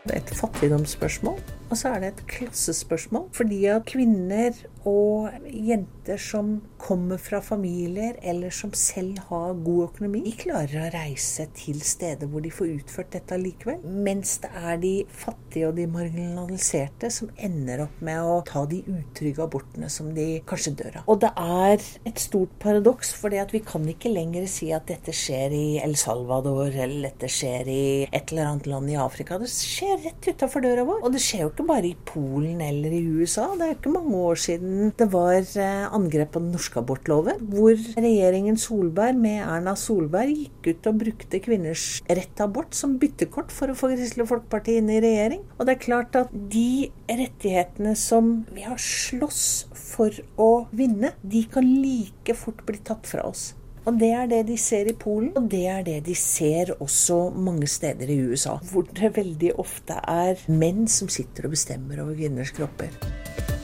Det 0.00 0.14
er 0.14 0.22
et 0.22 0.30
fattigdomsspørsmål, 0.32 1.40
og 1.70 1.76
så 1.76 1.88
er 1.88 2.00
det 2.00 2.08
et 2.08 2.22
klassespørsmål. 2.26 3.26
Fordi 3.36 3.64
at 3.68 3.84
kvinner 3.84 4.56
og 4.88 5.28
jenter 5.50 6.20
som 6.20 6.54
kommer 6.80 7.20
fra 7.20 7.40
familier, 7.44 8.16
eller 8.22 8.52
som 8.54 8.72
selv 8.76 9.18
har 9.28 9.58
god 9.60 9.90
økonomi, 9.90 10.22
de 10.24 10.32
klarer 10.38 10.86
å 10.86 10.90
reise 10.94 11.46
til 11.56 11.80
steder 11.84 12.30
hvor 12.30 12.44
de 12.44 12.52
får 12.54 12.72
utført 12.78 13.12
dette 13.12 13.36
allikevel. 13.36 13.82
Mens 13.84 14.38
det 14.42 14.50
er 14.56 14.80
de 14.80 14.94
fattige 15.12 15.68
og 15.68 15.76
de 15.76 15.86
marginaliserte 15.90 17.10
som 17.12 17.28
ender 17.36 17.84
opp 17.84 18.00
med 18.04 18.22
å 18.24 18.38
ta 18.48 18.64
de 18.70 18.80
utrygge 18.88 19.44
abortene 19.44 19.90
som 19.92 20.08
de 20.16 20.28
kanskje 20.48 20.74
dør 20.80 21.00
av. 21.02 21.10
Og 21.12 21.20
det 21.26 21.32
er 21.36 21.76
et 22.08 22.22
stort 22.22 22.56
paradoks, 22.62 23.12
for 23.18 23.36
vi 23.50 23.62
kan 23.66 23.84
ikke 23.92 24.12
lenger 24.12 24.48
si 24.50 24.70
at 24.74 24.88
dette 24.88 25.12
skjer 25.14 25.54
i 25.56 25.66
El 25.84 25.96
Salvador, 26.00 26.72
eller 26.72 27.10
dette 27.10 27.28
skjer 27.30 27.68
i 27.68 27.84
et 28.08 28.32
eller 28.32 28.54
annet 28.54 28.70
land 28.70 28.90
i 28.90 28.98
Afrika. 29.00 29.38
Det 29.40 29.50
skjer 29.52 30.00
rett 30.06 30.30
utafor 30.32 30.64
døra 30.64 30.86
vår. 30.88 31.04
Og 31.04 31.14
det 31.14 31.22
skjer 31.24 31.44
jo 31.44 31.52
ikke 31.52 31.68
bare 31.68 31.90
i 31.90 31.96
Polen 32.08 32.64
eller 32.64 32.94
i 32.96 33.04
USA. 33.04 33.50
Det 33.58 33.66
er 33.66 33.74
jo 33.74 33.78
ikke 33.78 33.94
mange 33.98 34.24
år 34.30 34.40
siden 34.40 34.69
siden 34.70 34.92
det 34.96 35.08
var 35.12 35.34
eh, 35.36 35.92
angrep 35.92 36.32
på 36.32 36.40
den 36.40 36.52
norske 36.54 36.78
abortloven, 36.80 37.40
hvor 37.50 37.74
regjeringen 37.96 38.56
Solberg 38.60 39.18
med 39.18 39.42
Erna 39.42 39.74
Solberg 39.76 40.34
gikk 40.34 40.70
ut 40.70 40.88
og 40.90 41.00
brukte 41.02 41.40
kvinners 41.42 42.00
rett 42.08 42.32
til 42.36 42.46
abort 42.46 42.74
som 42.74 42.98
byttekort 43.00 43.52
for 43.52 43.70
å 43.70 43.78
få 43.78 43.92
Kristelig 43.94 44.28
Folkeparti 44.30 44.78
inn 44.78 44.90
i 44.90 45.00
regjering. 45.02 45.44
Og 45.58 45.66
det 45.66 45.76
er 45.76 45.84
klart 45.86 46.18
at 46.18 46.32
de 46.32 46.90
rettighetene 47.08 47.96
som 47.98 48.44
vi 48.54 48.66
har 48.66 48.78
slåss 48.80 49.44
for 49.74 50.14
å 50.40 50.50
vinne, 50.70 51.14
de 51.22 51.46
kan 51.50 51.66
like 51.66 52.36
fort 52.38 52.62
bli 52.66 52.80
tatt 52.84 53.08
fra 53.10 53.26
oss. 53.26 53.50
Og 53.88 53.96
det 53.96 54.10
er 54.12 54.26
det 54.28 54.42
de 54.50 54.56
ser 54.60 54.90
i 54.90 54.94
Polen, 54.96 55.30
og 55.38 55.48
det 55.50 55.62
er 55.72 55.84
det 55.86 55.96
de 56.06 56.14
ser 56.18 56.74
også 56.76 57.30
mange 57.32 57.68
steder 57.70 58.12
i 58.12 58.18
USA. 58.28 58.58
Hvor 58.72 58.84
det 58.84 59.14
veldig 59.16 59.54
ofte 59.62 59.96
er 60.04 60.40
menn 60.52 60.84
som 60.88 61.08
sitter 61.08 61.48
og 61.48 61.56
bestemmer 61.56 62.02
over 62.04 62.14
kvinners 62.18 62.52
kropper. 62.56 62.92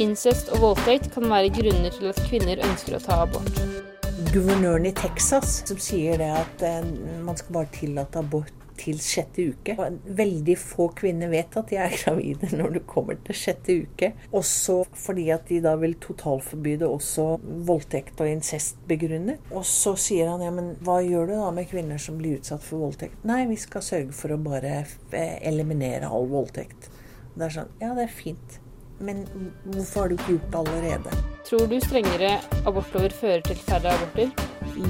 Incest 0.00 0.48
og 0.52 0.62
voldtekt 0.64 1.10
kan 1.14 1.28
være 1.30 1.52
grunner 1.56 1.92
til 1.92 2.10
at 2.12 2.20
kvinner 2.28 2.60
ønsker 2.64 2.96
å 2.96 3.02
ta 3.04 3.22
abort. 3.26 3.60
Guvernøren 4.32 4.88
i 4.88 4.94
Texas 4.96 5.60
som 5.68 5.80
sier 5.80 6.20
det 6.20 6.32
at 6.32 6.64
eh, 6.64 6.84
man 7.24 7.36
skal 7.36 7.60
bare 7.60 7.72
tillate 7.76 8.20
abort 8.20 8.65
til 8.80 8.98
sjette 9.02 9.46
uke. 9.52 9.76
Veldig 10.18 10.56
få 10.60 10.88
kvinner 10.96 11.30
vet 11.32 11.56
at 11.58 11.70
de 11.72 11.78
er 11.80 11.94
gravide 11.96 12.50
når 12.56 12.76
du 12.76 12.80
kommer 12.88 13.18
til 13.26 13.38
sjette 13.38 13.78
uke. 13.84 14.12
Også 14.36 14.82
fordi 14.96 15.28
at 15.34 15.48
de 15.50 15.60
da 15.64 15.76
vil 15.80 15.96
totalforbyde 16.02 16.88
også 16.88 17.28
voldtekt 17.68 18.20
og 18.22 18.30
incest 18.30 18.80
begrunnet. 18.88 19.42
Og 19.52 19.66
så 19.68 19.96
sier 20.00 20.30
han 20.32 20.44
ja, 20.44 20.52
men 20.54 20.74
hva 20.86 21.00
gjør 21.04 21.30
du 21.30 21.34
da 21.38 21.48
med 21.54 21.70
kvinner 21.70 22.00
som 22.02 22.20
blir 22.20 22.40
utsatt 22.40 22.64
for 22.64 22.86
voldtekt? 22.86 23.24
Nei, 23.28 23.44
vi 23.50 23.58
skal 23.60 23.84
sørge 23.84 24.14
for 24.16 24.34
å 24.34 24.40
bare 24.40 24.78
eh, 24.82 25.36
eliminere 25.48 26.10
all 26.12 26.28
voldtekt. 26.30 26.90
Det 27.36 27.48
er 27.48 27.58
sånn, 27.58 27.74
ja 27.82 27.92
det 27.96 28.06
er 28.06 28.16
fint. 28.16 28.60
Men 28.98 29.26
hvorfor 29.64 30.00
har 30.00 30.08
du 30.08 30.14
ikke 30.16 30.32
gjort 30.34 30.52
det 30.52 30.58
allerede? 30.58 31.16
Tror 31.46 31.66
du 31.70 31.76
strengere 31.84 32.30
abortlover 32.66 33.12
fører 33.14 33.42
til 33.46 33.58
færre 33.68 33.92
aborter? 33.92 34.30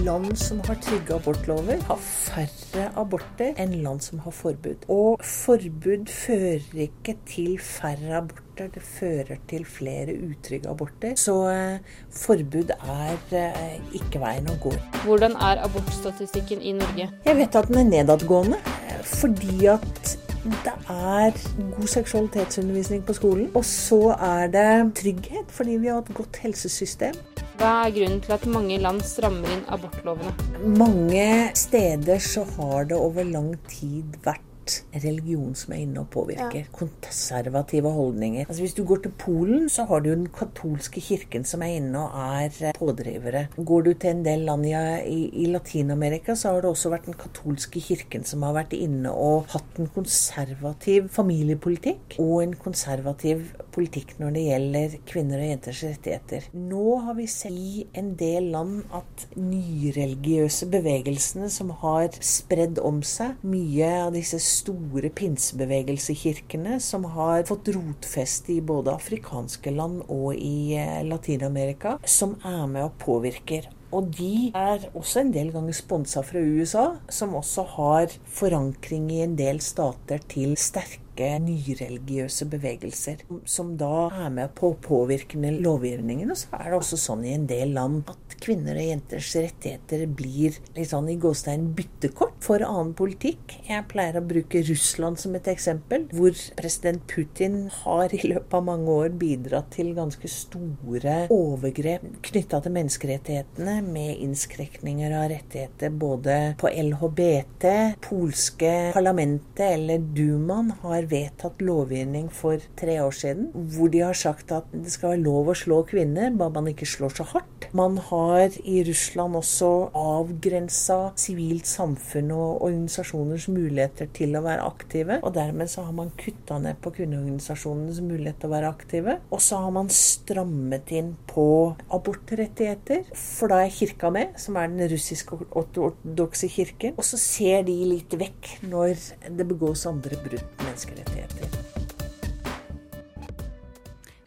Land 0.06 0.36
som 0.40 0.60
har 0.66 0.78
trygge 0.82 1.14
abortlover, 1.14 1.82
har 1.88 1.98
færre 2.00 2.86
aborter 2.96 3.58
enn 3.60 3.74
land 3.84 4.00
som 4.06 4.22
har 4.24 4.34
forbud. 4.34 4.86
Og 4.88 5.20
forbud 5.26 6.08
fører 6.10 6.82
ikke 6.86 7.16
til 7.28 7.58
færre 7.62 8.16
aborter, 8.22 8.70
det 8.74 8.82
fører 8.82 9.42
til 9.50 9.66
flere 9.68 10.16
utrygge 10.16 10.70
aborter. 10.70 11.16
Så 11.20 11.34
eh, 11.52 11.96
forbud 12.10 12.72
er 12.78 13.18
eh, 13.36 13.80
ikke 14.00 14.22
veien 14.22 14.48
å 14.50 14.56
gå. 14.62 14.72
Hvordan 15.04 15.36
er 15.36 15.64
abortstatistikken 15.66 16.62
i 16.62 16.76
Norge? 16.78 17.10
Jeg 17.26 17.42
vet 17.42 17.58
at 17.58 17.68
den 17.68 17.82
er 17.82 17.90
nedadgående, 17.90 18.62
eh, 18.86 19.02
fordi 19.04 19.66
at 19.74 20.16
det 20.50 20.74
er 20.92 21.36
god 21.76 21.90
seksualitetsundervisning 21.90 23.04
på 23.06 23.16
skolen. 23.16 23.48
Og 23.58 23.64
så 23.66 24.14
er 24.14 24.50
det 24.52 24.68
trygghet, 25.00 25.50
fordi 25.52 25.78
vi 25.82 25.90
har 25.92 26.02
et 26.02 26.14
godt 26.14 26.40
helsesystem. 26.44 27.16
Hva 27.56 27.72
er 27.86 27.94
grunnen 27.96 28.20
til 28.24 28.34
at 28.36 28.46
mange 28.52 28.76
land 28.82 29.00
strammer 29.06 29.48
inn 29.54 29.64
abortlovene? 29.72 30.34
Mange 30.76 31.28
steder 31.56 32.20
så 32.20 32.44
har 32.58 32.90
det 32.90 32.98
over 33.00 33.24
lang 33.24 33.54
tid 33.70 34.18
vært 34.24 34.44
religion 34.94 35.54
som 35.58 35.74
er 35.74 35.82
inne 35.84 36.02
og 36.02 36.10
påvirker. 36.14 36.68
Konservative 36.74 37.92
holdninger. 37.92 38.46
Altså 38.46 38.62
Hvis 38.62 38.76
du 38.76 38.84
går 38.84 39.02
til 39.04 39.14
Polen, 39.18 39.68
så 39.72 39.84
har 39.88 40.00
du 40.04 40.10
den 40.10 40.28
katolske 40.32 41.00
kirken 41.00 41.44
som 41.44 41.62
er 41.62 41.76
inne 41.80 42.02
og 42.02 42.16
er 42.42 42.72
pådrivere. 42.78 43.46
Går 43.56 43.86
du 43.86 43.92
til 43.94 44.10
en 44.10 44.24
del 44.24 44.46
land 44.48 44.66
i, 44.66 45.20
i 45.42 45.46
Latin-Amerika, 45.52 46.34
så 46.34 46.52
har 46.52 46.64
det 46.64 46.70
også 46.70 46.92
vært 46.92 47.06
den 47.06 47.18
katolske 47.18 47.80
kirken 47.80 48.24
som 48.24 48.42
har 48.46 48.56
vært 48.56 48.76
inne 48.76 49.12
og 49.12 49.46
hatt 49.52 49.80
en 49.80 49.90
konservativ 49.94 51.10
familiepolitikk 51.14 52.18
og 52.22 52.42
en 52.42 52.56
konservativ 52.60 53.46
politikk 53.76 54.16
når 54.20 54.34
det 54.34 54.44
gjelder 54.46 54.96
kvinner 55.08 55.42
og 55.42 55.50
jenters 55.50 55.82
rettigheter. 55.86 56.48
Nå 56.56 56.96
har 57.04 57.18
vi 57.18 57.28
sett 57.30 57.44
i 57.56 57.84
en 57.96 58.14
del 58.18 58.50
land 58.54 58.80
at 58.96 59.26
nyreligiøse 59.38 60.66
bevegelsene 60.72 61.50
som 61.52 61.70
har 61.82 62.10
spredd 62.24 62.80
om 62.82 63.02
seg, 63.06 63.36
mye 63.46 63.90
av 64.06 64.12
disse 64.16 64.40
store 64.42 65.12
pinsebevegelsekirkene 65.14 66.80
som 66.82 67.06
har 67.16 67.46
fått 67.48 67.70
rotfeste 67.76 68.56
i 68.56 68.60
både 68.64 68.96
afrikanske 68.96 69.72
land 69.76 70.02
og 70.08 70.34
i 70.34 70.74
eh, 70.80 71.00
Latin-Amerika, 71.06 71.96
som 72.02 72.36
er 72.42 72.66
med 72.70 72.88
og 72.88 72.98
påvirker. 73.02 73.70
Og 73.94 74.10
de 74.18 74.50
er 74.58 74.88
også 74.98 75.22
en 75.22 75.32
del 75.34 75.52
ganger 75.54 75.76
sponsa 75.76 76.24
fra 76.26 76.42
USA, 76.42 76.86
som 77.08 77.36
også 77.38 77.66
har 77.76 78.12
forankring 78.26 79.08
i 79.14 79.22
en 79.24 79.38
del 79.38 79.62
stater 79.64 80.22
til 80.32 80.56
sterke 80.60 81.05
nyreligiøse 81.16 82.48
bevegelser, 82.52 83.24
som 83.48 83.74
da 83.80 84.08
er 84.10 84.30
med 84.34 84.54
på 84.58 84.72
å 84.72 84.78
påvirke 84.82 85.38
lovgivningen. 85.40 86.30
Og 86.32 86.40
så 86.40 86.60
er 86.60 86.70
det 86.70 86.78
også 86.80 86.98
sånn 87.00 87.24
i 87.26 87.34
en 87.36 87.46
del 87.50 87.74
land 87.76 88.04
at 88.10 88.36
kvinner 88.42 88.76
og 88.76 88.88
jenters 88.90 89.30
rettigheter 89.38 90.04
blir 90.06 90.56
litt 90.76 90.90
sånn 90.90 91.08
i 91.12 91.18
gåstein 91.20 91.70
byttekort 91.76 92.36
for 92.44 92.62
annen 92.64 92.92
politikk. 92.96 93.56
Jeg 93.68 93.86
pleier 93.90 94.20
å 94.20 94.24
bruke 94.26 94.62
Russland 94.68 95.20
som 95.20 95.34
et 95.38 95.48
eksempel, 95.50 96.06
hvor 96.12 96.34
president 96.58 97.02
Putin 97.10 97.66
har 97.82 98.12
i 98.14 98.22
løpet 98.24 98.56
av 98.58 98.66
mange 98.66 98.92
år 98.92 99.14
bidratt 99.18 99.72
til 99.76 99.94
ganske 99.96 100.30
store 100.30 101.16
overgrep 101.32 102.04
knytta 102.26 102.60
til 102.62 102.74
menneskerettighetene, 102.76 103.78
med 103.86 104.22
innskrekninger 104.24 105.14
av 105.16 105.28
rettigheter 105.32 105.92
både 105.94 106.36
på 106.60 106.70
LHBT, 106.70 107.66
polske 108.04 108.72
parlamentet 108.94 109.64
eller 109.66 110.02
Dumaen 110.16 110.72
har 110.82 111.05
vedtatt 111.10 111.62
lovgivning 111.64 112.28
for 112.32 112.62
tre 112.78 112.98
år 113.02 113.14
siden, 113.14 113.50
hvor 113.74 113.90
de 113.92 114.02
har 114.04 114.16
sagt 114.16 114.52
at 114.54 114.68
det 114.74 114.92
skal 114.92 115.14
være 115.14 115.24
lov 115.24 115.50
å 115.52 115.58
slå 115.58 115.82
kvinner, 115.88 116.32
bare 116.36 116.54
man 116.58 116.70
ikke 116.72 116.88
slår 116.88 117.16
så 117.18 117.26
hardt. 117.32 117.68
Man 117.76 117.98
har 118.08 118.54
i 118.64 118.82
Russland 118.86 119.36
også 119.38 119.70
avgrensa 119.96 120.98
sivilt 121.18 121.68
samfunn 121.68 122.30
og 122.34 122.62
organisasjoners 122.66 123.48
muligheter 123.52 124.10
til 124.16 124.36
å 124.38 124.44
være 124.44 124.66
aktive, 124.66 125.18
og 125.22 125.34
dermed 125.36 125.70
så 125.72 125.86
har 125.86 125.96
man 125.96 126.12
kutta 126.20 126.60
ned 126.62 126.80
på 126.82 126.92
kvinneorganisasjonenes 126.98 128.02
mulighet 128.04 128.40
til 128.42 128.50
å 128.50 128.54
være 128.54 128.72
aktive. 128.72 129.18
Og 129.34 129.42
så 129.42 129.60
har 129.64 129.74
man 129.74 129.90
strammet 129.92 130.92
inn 130.94 131.14
på 131.30 131.48
abortrettigheter, 131.94 133.06
for 133.16 133.52
da 133.52 133.62
er 133.64 133.74
kirka 133.74 134.12
med, 134.14 134.36
som 134.40 134.58
er 134.60 134.70
den 134.72 134.90
russiske 134.92 135.40
ortodokse 135.50 136.50
kirken. 136.52 136.96
Og 136.96 137.06
så 137.06 137.20
ser 137.20 137.66
de 137.66 137.76
litt 137.92 138.16
vekk 138.16 138.56
når 138.70 138.94
det 139.36 139.48
begås 139.48 139.86
andre 139.90 140.20
brudd 140.24 140.46
på 140.56 140.70
menneskerettigheter. 140.96 141.62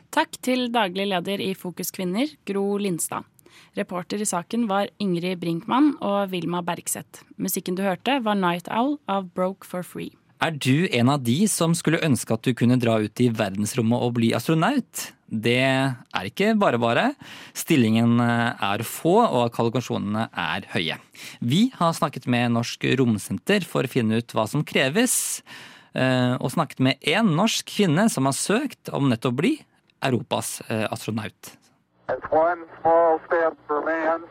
Takk 0.10 0.40
til 0.44 0.70
daglig 0.74 1.08
leder 1.12 1.42
i 1.42 1.54
Fokus 1.56 1.92
Kvinner, 1.96 2.28
Gro 2.46 2.78
Lindstad. 2.82 3.28
Reporter 3.78 4.22
i 4.22 4.28
saken 4.28 4.66
var 4.70 4.90
Ingrid 5.00 5.40
Brinkmann 5.40 5.94
og 6.02 6.32
Vilma 6.32 6.64
Bergseth. 6.66 7.24
Musikken 7.38 7.78
du 7.78 7.84
hørte, 7.86 8.20
var 8.26 8.36
Night 8.40 8.68
Owl 8.74 8.98
av 9.08 9.30
Broke 9.36 9.68
for 9.68 9.86
Free. 9.86 10.12
Er 10.40 10.56
du 10.56 10.88
en 10.96 11.10
av 11.12 11.20
de 11.20 11.44
som 11.52 11.74
skulle 11.76 12.00
ønske 12.04 12.32
at 12.34 12.46
du 12.48 12.54
kunne 12.56 12.80
dra 12.80 12.96
ut 13.04 13.22
i 13.22 13.28
verdensrommet 13.28 14.00
og 14.00 14.14
bli 14.16 14.32
astronaut? 14.36 15.10
Det 15.30 15.60
er 15.60 16.30
ikke 16.30 16.54
bare 16.58 16.80
bare. 16.82 17.10
Stillingen 17.54 18.18
er 18.24 18.86
få, 18.88 19.20
og 19.28 19.52
kvalifikasjonene 19.54 20.30
er 20.32 20.66
høye. 20.72 20.96
Vi 21.44 21.68
har 21.76 21.92
snakket 21.94 22.26
med 22.32 22.56
Norsk 22.56 22.88
Romsenter 22.98 23.68
for 23.68 23.86
å 23.86 23.92
finne 23.92 24.24
ut 24.24 24.34
hva 24.34 24.48
som 24.50 24.64
kreves, 24.66 25.44
og 25.96 26.52
snakket 26.54 26.84
med 26.86 27.00
én 27.08 27.32
norsk 27.34 27.66
kvinne 27.66 28.06
som 28.14 28.28
har 28.30 28.36
søkt 28.38 28.92
om 28.94 29.10
nettopp 29.10 29.34
å 29.34 29.40
bli 29.40 29.54
Europas 30.06 30.60
astronaut. 30.70 31.56
For 32.30 32.56
mankind. 32.56 34.30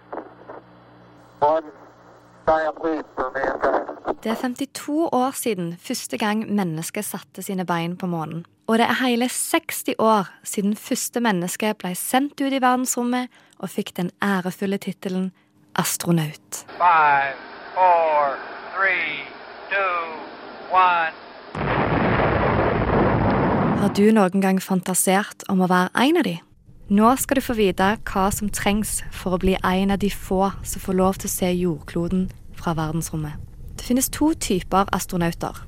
Det 4.22 4.30
er 4.30 4.34
52 4.34 5.08
år 5.12 5.30
siden 5.36 5.76
første 5.80 6.18
gang 6.18 6.46
mennesket 6.48 7.04
satte 7.04 7.42
sine 7.42 7.66
bein 7.68 7.96
på 7.96 8.06
månen. 8.06 8.46
Og 8.68 8.78
det 8.80 8.86
er 8.88 8.96
hele 9.04 9.28
60 9.28 9.94
år 9.98 10.30
siden 10.44 10.76
første 10.76 11.20
menneske 11.20 11.74
ble 11.76 11.92
sendt 11.96 12.40
ut 12.40 12.52
i 12.52 12.60
verdensrommet 12.60 13.28
og 13.58 13.70
fikk 13.70 13.94
den 14.00 14.10
ærefulle 14.24 14.80
tittelen 14.80 15.30
astronaut. 15.76 16.64
Five, 16.80 17.36
four, 17.76 18.36
three, 18.74 19.28
two, 19.68 19.96
one. 20.72 21.27
Har 23.78 23.92
du 23.94 24.08
noen 24.10 24.42
gang 24.42 24.56
fantasert 24.58 25.44
om 25.46 25.60
å 25.62 25.68
være 25.70 25.92
en 26.02 26.16
av 26.18 26.24
de? 26.26 26.32
Nå 26.90 27.12
skal 27.22 27.38
du 27.38 27.44
få 27.46 27.54
vite 27.54 27.92
hva 28.10 28.24
som 28.34 28.50
trengs 28.50 29.04
for 29.14 29.36
å 29.36 29.38
bli 29.38 29.54
en 29.54 29.94
av 29.94 30.00
de 30.02 30.10
få 30.10 30.48
som 30.66 30.82
får 30.82 30.98
lov 30.98 31.20
til 31.22 31.30
å 31.30 31.32
se 31.36 31.52
jordkloden 31.54 32.24
fra 32.58 32.74
verdensrommet. 32.74 33.38
Det 33.78 33.86
finnes 33.86 34.10
to 34.10 34.32
typer 34.34 34.90
astronauter. 34.90 35.62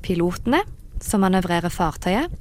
Pilotene, 0.00 0.62
som 1.04 1.20
manøvrerer 1.26 1.68
fartøyet, 1.68 2.32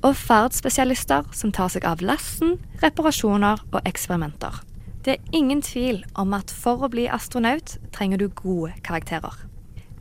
og 0.00 0.16
ferdspesialister 0.16 1.28
som 1.36 1.52
tar 1.52 1.68
seg 1.76 1.84
av 1.84 2.00
lasten, 2.00 2.56
reparasjoner 2.80 3.60
og 3.68 3.82
eksperimenter. 3.84 4.62
Det 5.04 5.18
er 5.18 5.36
ingen 5.36 5.60
tvil 5.60 6.06
om 6.16 6.32
at 6.32 6.48
for 6.48 6.80
å 6.80 6.88
bli 6.88 7.04
astronaut 7.04 7.76
trenger 7.92 8.24
du 8.24 8.30
gode 8.32 8.72
karakterer. 8.80 9.44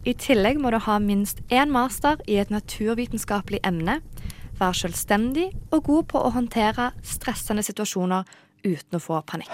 I 0.03 0.11
tillegg 0.19 0.57
må 0.59 0.71
du 0.73 0.81
ha 0.83 0.97
minst 0.99 1.37
én 1.47 1.71
master 1.71 2.19
i 2.27 2.35
et 2.41 2.49
naturvitenskapelig 2.51 3.61
emne, 3.63 4.01
være 4.59 4.79
selvstendig 4.83 5.49
og 5.71 5.83
god 5.83 6.07
på 6.13 6.21
å 6.21 6.31
håndtere 6.35 6.91
stressende 7.03 7.63
situasjoner 7.65 8.23
uten 8.63 8.97
å 8.97 9.03
få 9.03 9.21
panikk. 9.27 9.51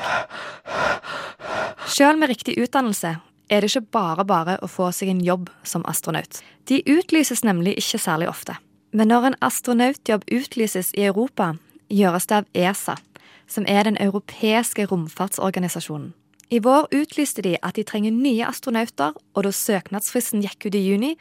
Selv 1.90 2.20
med 2.22 2.30
riktig 2.30 2.58
utdannelse 2.62 3.16
er 3.50 3.62
det 3.62 3.72
ikke 3.72 3.90
bare 3.98 4.26
bare 4.26 4.58
å 4.62 4.70
få 4.70 4.92
seg 4.94 5.10
en 5.10 5.24
jobb 5.26 5.50
som 5.64 5.86
astronaut. 5.90 6.42
De 6.70 6.84
utlyses 6.86 7.44
nemlig 7.44 7.78
ikke 7.82 8.02
særlig 8.02 8.30
ofte. 8.30 8.56
Men 8.94 9.10
når 9.10 9.26
en 9.26 9.40
astronautjobb 9.46 10.26
utlyses 10.32 10.94
i 10.98 11.06
Europa, 11.10 11.56
gjøres 11.90 12.30
det 12.30 12.42
av 12.42 12.48
ESA, 12.54 12.96
som 13.50 13.66
er 13.68 13.84
den 13.86 13.98
europeiske 14.02 14.86
romfartsorganisasjonen. 14.90 16.14
I 16.50 16.60
vår 16.66 16.88
utlyste 16.98 17.44
de 17.46 17.58
at 17.62 17.78
de 17.78 17.84
trenger 17.86 18.14
nye 18.14 18.46
astronauter, 18.46 19.14
og 19.38 19.44
da 19.46 19.52
søknadsfristen 19.54 20.42
gikk 20.42 20.66
ut 20.66 20.78
i 20.78 20.82
juni, 20.82 21.12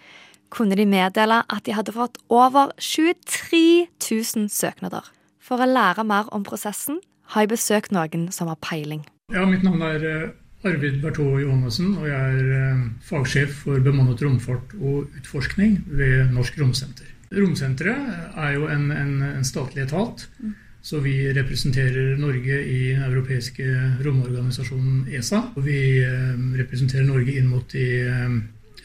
kunne 0.55 0.77
de 0.79 0.87
meddele 0.89 1.43
at 1.49 1.65
de 1.67 1.77
hadde 1.77 1.95
fått 1.95 2.19
over 2.33 2.73
23 2.79 3.87
000 4.01 4.49
søknader. 4.53 5.07
For 5.39 5.61
å 5.61 5.69
lære 5.69 6.05
mer 6.05 6.29
om 6.35 6.45
prosessen 6.47 7.01
har 7.33 7.45
jeg 7.45 7.55
besøkt 7.55 7.95
noen 7.95 8.29
som 8.35 8.51
har 8.51 8.61
peiling. 8.65 9.05
Ja, 9.33 9.45
Mitt 9.49 9.65
navn 9.65 9.83
er 9.85 10.05
eh, 10.09 10.31
Arvid 10.69 11.03
Bertå 11.03 11.27
Johannessen, 11.43 11.95
og 12.01 12.09
jeg 12.09 12.39
er 12.41 12.55
eh, 12.57 12.87
fagsjef 13.05 13.63
for 13.65 13.85
bemannet 13.85 14.23
romfart 14.25 14.73
og 14.79 15.13
utforskning 15.21 15.83
ved 15.87 16.33
Norsk 16.33 16.57
Romsenter. 16.61 17.11
Romsenteret 17.37 18.39
er 18.41 18.57
jo 18.57 18.71
en, 18.73 18.89
en, 18.95 19.13
en 19.29 19.45
statlig 19.45 19.85
etat, 19.85 20.25
så 20.89 21.03
vi 21.05 21.15
representerer 21.37 22.17
Norge 22.17 22.61
i 22.65 22.79
den 22.95 23.05
europeiske 23.05 23.67
romorganisasjonen 24.07 25.09
ESA. 25.13 25.43
Og 25.59 25.67
vi 25.67 25.81
eh, 26.01 26.39
representerer 26.61 27.05
Norge 27.09 27.37
inn 27.37 27.51
mot 27.51 27.69
de 27.75 27.89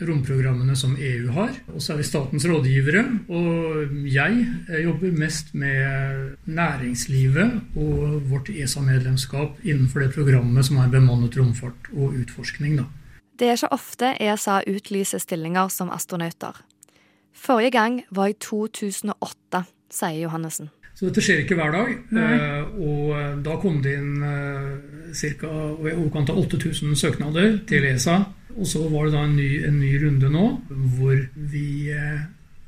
romprogrammene 0.07 0.75
som 0.79 0.95
EU 0.99 1.31
har. 1.35 1.53
Og 1.73 1.81
så 1.83 1.93
er 1.93 2.01
vi 2.01 2.07
statens 2.07 2.45
rådgivere. 2.49 3.03
Og 3.29 3.95
jeg 4.09 4.83
jobber 4.83 5.15
mest 5.17 5.53
med 5.53 6.35
næringslivet 6.45 7.77
og 7.77 8.19
vårt 8.29 8.51
ESA-medlemskap 8.53 9.63
innenfor 9.63 10.05
det 10.05 10.13
programmet 10.15 10.67
som 10.67 10.81
er 10.83 10.91
bemannet 10.93 11.37
romfart 11.39 11.89
og 11.93 12.13
utforskning. 12.21 12.77
Da. 12.81 12.89
Det 13.39 13.49
er 13.49 13.57
ikke 13.57 13.73
ofte 13.73 14.13
ESA 14.21 14.61
utlyser 14.69 15.21
stillinger 15.23 15.71
som 15.73 15.91
astronauter. 15.91 16.61
Forrige 17.33 17.73
gang 17.73 18.03
var 18.13 18.29
i 18.29 18.37
2008, 18.37 19.65
sier 19.91 20.21
Johannessen. 20.21 20.69
Så 20.93 21.09
dette 21.09 21.23
skjer 21.25 21.41
ikke 21.41 21.57
hver 21.57 21.73
dag. 21.73 21.89
Eh, 22.13 22.75
og 22.85 23.41
da 23.45 23.57
kom 23.61 23.79
det 23.83 23.95
inn 23.97 24.21
eh, 24.23 25.23
ca. 25.41 25.49
i 25.49 25.95
overkant 25.95 26.29
av 26.29 26.37
8000 26.43 26.93
søknader 26.99 27.57
til 27.69 27.87
ESA. 27.89 28.19
Og 28.53 28.67
så 28.69 28.83
var 28.91 29.07
det 29.07 29.15
da 29.15 29.23
en 29.25 29.37
ny, 29.37 29.49
en 29.67 29.79
ny 29.81 29.91
runde 30.03 30.29
nå, 30.29 30.45
hvor 30.97 31.21
vi 31.53 31.89
eh, 31.93 32.25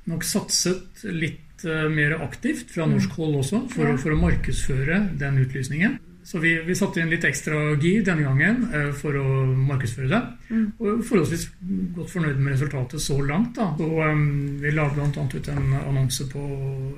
nok 0.10 0.25
satset 0.25 1.06
litt 1.06 1.65
eh, 1.68 1.86
mer 1.94 2.18
aktivt 2.25 2.74
fra 2.74 2.88
norsk 2.89 3.13
hold 3.20 3.39
også, 3.44 3.62
for, 3.74 3.96
for 4.01 4.15
å 4.15 4.22
markedsføre 4.22 5.01
den 5.22 5.42
utlysningen. 5.44 6.00
Så 6.25 6.39
vi, 6.41 6.55
vi 6.65 6.74
satte 6.75 7.03
inn 7.03 7.12
litt 7.13 7.25
ekstra 7.27 7.60
gir 7.77 8.01
denne 8.05 8.24
gangen 8.25 8.63
eh, 8.74 8.88
for 8.98 9.13
å 9.13 9.25
markedsføre 9.46 10.08
det. 10.10 10.22
Mm. 10.50 10.63
Og 10.82 11.03
forholdsvis 11.05 11.44
godt 11.94 12.10
fornøyd 12.15 12.39
med 12.39 12.55
resultatet 12.55 13.03
så 13.03 13.20
langt. 13.22 13.51
da. 13.60 13.67
Så 13.77 13.86
um, 13.86 14.24
Vi 14.62 14.72
la 14.74 14.88
bl.a. 14.89 15.05
ut 15.13 15.50
en 15.53 15.75
annonse 15.84 16.25
på, 16.32 16.46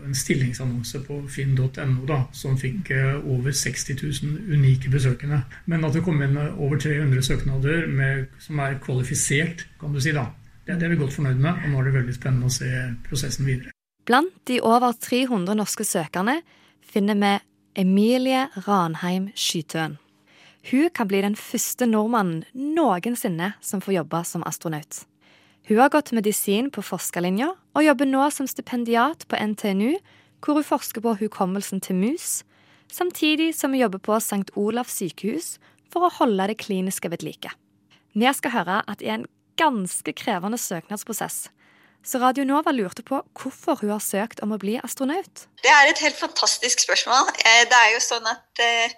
en 0.08 0.16
stillingsannonse 0.16 1.02
på 1.04 1.20
finn.no 1.28 2.20
som 2.32 2.56
fikk 2.60 2.94
eh, 2.96 3.18
over 3.20 3.52
60 3.52 4.00
000 4.00 4.56
unike 4.56 4.94
besøkende. 4.94 5.42
Men 5.68 5.84
at 5.84 6.00
det 6.00 6.06
kom 6.08 6.24
inn 6.24 6.40
eh, 6.40 6.56
over 6.56 6.80
300 6.80 7.28
søknader 7.28 7.84
med, 7.92 8.30
som 8.40 8.64
er 8.64 8.80
kvalifisert, 8.84 9.66
kan 9.82 9.92
du 9.92 10.00
si 10.00 10.16
da. 10.16 10.30
Det, 10.64 10.80
det 10.80 10.88
er 10.88 10.96
vi 10.96 11.02
godt 11.04 11.16
fornøyd 11.18 11.44
med, 11.44 11.66
og 11.66 11.74
nå 11.74 11.82
er 11.82 11.90
det 11.90 11.98
veldig 12.00 12.16
spennende 12.16 12.48
å 12.48 12.56
se 12.56 12.72
prosessen 13.10 13.48
videre. 13.48 13.76
Blant 14.08 14.40
de 14.48 14.62
over 14.64 14.96
300 15.04 15.60
norske 15.60 15.84
søkerne 15.84 16.40
finner 16.88 17.20
vi 17.20 17.36
Emilie 17.78 18.48
Ranheim 18.66 19.28
Skytøen. 19.36 20.00
Hun 20.72 20.90
kan 20.90 21.08
bli 21.08 21.20
den 21.22 21.36
første 21.38 21.86
nordmannen 21.86 22.42
noensinne 22.58 23.52
som 23.62 23.84
får 23.86 24.00
jobbe 24.00 24.24
som 24.26 24.46
astronaut. 24.50 25.04
Hun 25.70 25.78
har 25.78 25.92
gått 25.94 26.10
medisin 26.16 26.72
på 26.74 26.82
forskerlinja 26.82 27.52
og 27.54 27.86
jobber 27.86 28.10
nå 28.10 28.24
som 28.34 28.50
stipendiat 28.50 29.28
på 29.30 29.38
NTNU, 29.38 29.94
hvor 30.42 30.58
hun 30.58 30.66
forsker 30.66 31.06
på 31.06 31.14
hukommelsen 31.22 31.84
til 31.86 32.00
mus, 32.02 32.42
samtidig 32.90 33.52
som 33.54 33.76
hun 33.76 33.84
jobber 33.84 34.02
på 34.02 34.18
St. 34.18 34.50
Olavs 34.58 34.98
sykehus 34.98 35.54
for 35.94 36.08
å 36.08 36.14
holde 36.18 36.50
det 36.50 36.58
kliniske 36.64 37.12
ved 37.14 37.22
like. 37.22 37.54
Vi 38.18 38.34
skal 38.34 38.56
høre 38.58 38.82
at 38.90 39.06
er 39.06 39.20
en 39.20 39.30
ganske 39.62 40.18
krevende 40.18 40.58
søknadsprosess, 40.58 41.52
så 42.08 42.22
Radio 42.24 42.46
Nova 42.48 42.72
lurte 42.72 43.04
på 43.04 43.20
hvorfor 43.36 43.82
hun 43.82 43.92
har 43.92 44.04
søkt 44.04 44.40
om 44.46 44.54
å 44.56 44.60
bli 44.62 44.78
astronaut. 44.80 45.44
Det 45.64 45.72
er 45.74 45.90
et 45.92 46.00
helt 46.06 46.16
fantastisk 46.20 46.80
spørsmål. 46.86 47.28
Eh, 47.44 47.66
Det 47.68 47.76
er 47.76 47.94
jo 47.96 48.00
sånn 48.04 48.28
at 48.32 48.62
eh, 48.64 48.94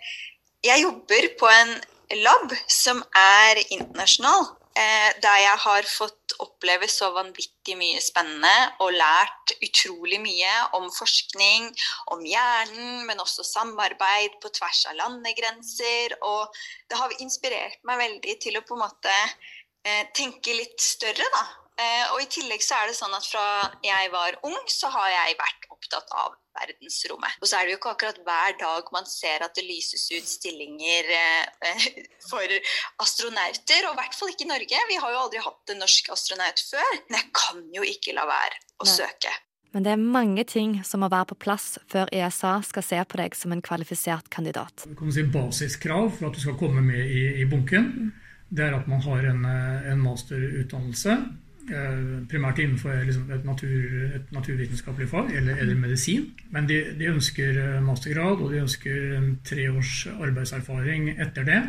jeg 0.63 0.83
jobber 0.83 1.29
på 1.39 1.49
en 1.49 1.75
lab 2.21 2.53
som 2.69 3.01
er 3.17 3.61
internasjonal. 3.69 4.45
eh, 4.77 5.09
Der 5.21 5.37
jeg 5.41 5.57
har 5.65 5.83
fått 5.89 6.35
oppleve 6.39 6.87
så 6.87 7.09
vanvittig 7.11 7.75
mye 7.75 7.99
spennende 7.99 8.71
og 8.79 8.93
lært 8.93 9.55
utrolig 9.65 10.19
mye 10.21 10.53
om 10.77 10.85
forskning, 10.93 11.65
om 12.13 12.21
hjernen, 12.23 13.05
men 13.07 13.19
også 13.19 13.43
samarbeid 13.43 14.37
på 14.41 14.53
tvers 14.53 14.85
av 14.91 14.95
landegrenser. 15.01 16.15
Og 16.21 16.53
det 16.87 16.97
har 17.01 17.17
inspirert 17.19 17.81
meg 17.83 17.97
veldig 18.05 18.37
til 18.39 18.57
å 18.57 18.61
på 18.61 18.77
en 18.77 18.85
måte 18.85 19.17
tenke 20.13 20.53
litt 20.53 20.79
større, 20.79 21.25
da. 21.33 21.43
Eh, 21.79 22.05
og 22.11 22.19
i 22.19 22.27
tillegg 22.27 22.63
så 22.63 22.81
er 22.81 22.89
det 22.89 22.97
sånn 22.97 23.15
at 23.15 23.23
fra 23.23 23.43
jeg 23.85 24.11
var 24.11 24.35
ung, 24.43 24.59
så 24.67 24.91
har 24.91 25.09
jeg 25.13 25.37
vært 25.39 25.67
opptatt 25.71 26.11
av 26.11 26.35
verdensrommet. 26.59 27.39
Og 27.39 27.47
så 27.47 27.59
er 27.59 27.65
det 27.65 27.75
jo 27.75 27.79
ikke 27.79 27.93
akkurat 27.93 28.19
hver 28.25 28.57
dag 28.59 28.89
man 28.91 29.07
ser 29.07 29.45
at 29.45 29.55
det 29.55 29.63
lyses 29.63 30.03
ut 30.11 30.27
stillinger 30.27 31.11
eh, 31.15 31.85
for 32.29 32.55
astronauter, 33.05 33.87
og 33.87 33.95
i 33.95 33.99
hvert 34.01 34.17
fall 34.17 34.33
ikke 34.33 34.47
i 34.47 34.51
Norge. 34.51 34.87
Vi 34.91 34.99
har 34.99 35.15
jo 35.15 35.21
aldri 35.23 35.43
hatt 35.45 35.75
en 35.75 35.83
norsk 35.85 36.11
astronaut 36.15 36.65
før. 36.67 36.89
Men 37.07 37.21
jeg 37.21 37.31
kan 37.39 37.63
jo 37.79 37.85
ikke 37.95 38.17
la 38.17 38.27
være 38.27 38.59
å 38.79 38.87
Nei. 38.87 38.97
søke. 38.97 39.35
Men 39.71 39.85
det 39.85 39.91
er 39.93 40.01
mange 40.01 40.43
ting 40.49 40.79
som 40.83 41.03
må 41.03 41.11
være 41.13 41.29
på 41.31 41.41
plass 41.45 41.75
før 41.91 42.09
ESA 42.15 42.55
skal 42.65 42.85
se 42.85 43.01
på 43.05 43.19
deg 43.21 43.35
som 43.37 43.53
en 43.53 43.61
kvalifisert 43.61 44.31
kandidat. 44.33 44.87
kan 44.89 45.05
man 45.05 45.13
si, 45.13 45.23
basiskrav 45.29 46.09
for 46.17 46.29
at 46.29 46.35
du 46.35 46.41
skal 46.41 46.57
komme 46.57 46.81
med 46.81 47.05
i, 47.05 47.43
i 47.43 47.45
bunken, 47.45 48.09
det 48.49 48.65
er 48.65 48.79
at 48.79 48.89
man 48.89 49.03
har 49.05 49.29
en, 49.29 49.45
eh, 49.45 49.91
en 49.91 50.01
masterutdannelse. 50.01 51.15
Eh, 51.73 51.99
Primært 52.29 52.61
innenfor 52.61 53.03
liksom, 53.07 53.27
et, 53.33 53.45
natur, 53.47 54.15
et 54.17 54.31
naturvitenskapelig 54.35 55.09
fag 55.11 55.33
eller, 55.39 55.59
eller 55.61 55.77
medisin. 55.79 56.29
Men 56.53 56.69
de, 56.69 56.81
de 56.99 57.11
ønsker 57.11 57.59
eh, 57.63 57.77
mastergrad, 57.83 58.41
og 58.43 58.53
de 58.53 58.63
ønsker 58.63 59.29
tre 59.47 59.69
års 59.71 60.07
arbeidserfaring 60.15 61.13
etter 61.17 61.47
det. 61.47 61.61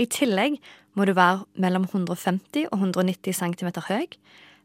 I 0.00 0.06
tillegg 0.10 0.60
må 0.96 1.06
du 1.06 1.14
være 1.16 1.44
mellom 1.60 1.84
150 1.88 2.70
og 2.70 2.78
190 2.78 3.36
cm 3.36 3.70
høy, 3.88 4.06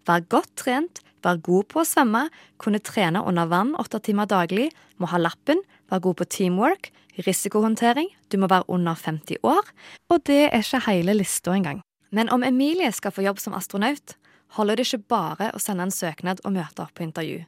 være 0.07 0.27
godt 0.31 0.53
trent, 0.59 1.01
være 1.25 1.41
god 1.45 1.69
på 1.71 1.81
å 1.81 1.87
svømme, 1.87 2.27
kunne 2.61 2.83
trene 2.83 3.23
under 3.25 3.49
vann 3.49 3.73
åtte 3.81 3.99
timer 4.05 4.29
daglig, 4.29 4.69
må 5.01 5.09
ha 5.11 5.19
lappen, 5.21 5.61
være 5.91 6.05
god 6.07 6.19
på 6.21 6.29
teamwork, 6.37 6.91
risikohåndtering, 7.25 8.09
du 8.31 8.37
må 8.41 8.49
være 8.51 8.69
under 8.69 8.95
50 8.99 9.41
år, 9.43 9.65
og 10.11 10.23
det 10.27 10.45
er 10.49 10.61
ikke 10.61 10.85
hele 10.89 11.17
lista 11.17 11.55
engang. 11.55 11.81
Men 12.15 12.29
om 12.31 12.43
Emilie 12.43 12.91
skal 12.95 13.11
få 13.11 13.25
jobb 13.25 13.41
som 13.41 13.55
astronaut, 13.57 14.15
holder 14.55 14.79
det 14.79 14.87
ikke 14.87 15.07
bare 15.11 15.51
å 15.53 15.61
sende 15.61 15.87
en 15.87 15.93
søknad 15.93 16.41
og 16.45 16.55
møte 16.55 16.85
opp 16.85 16.95
på 16.97 17.05
intervju. 17.05 17.43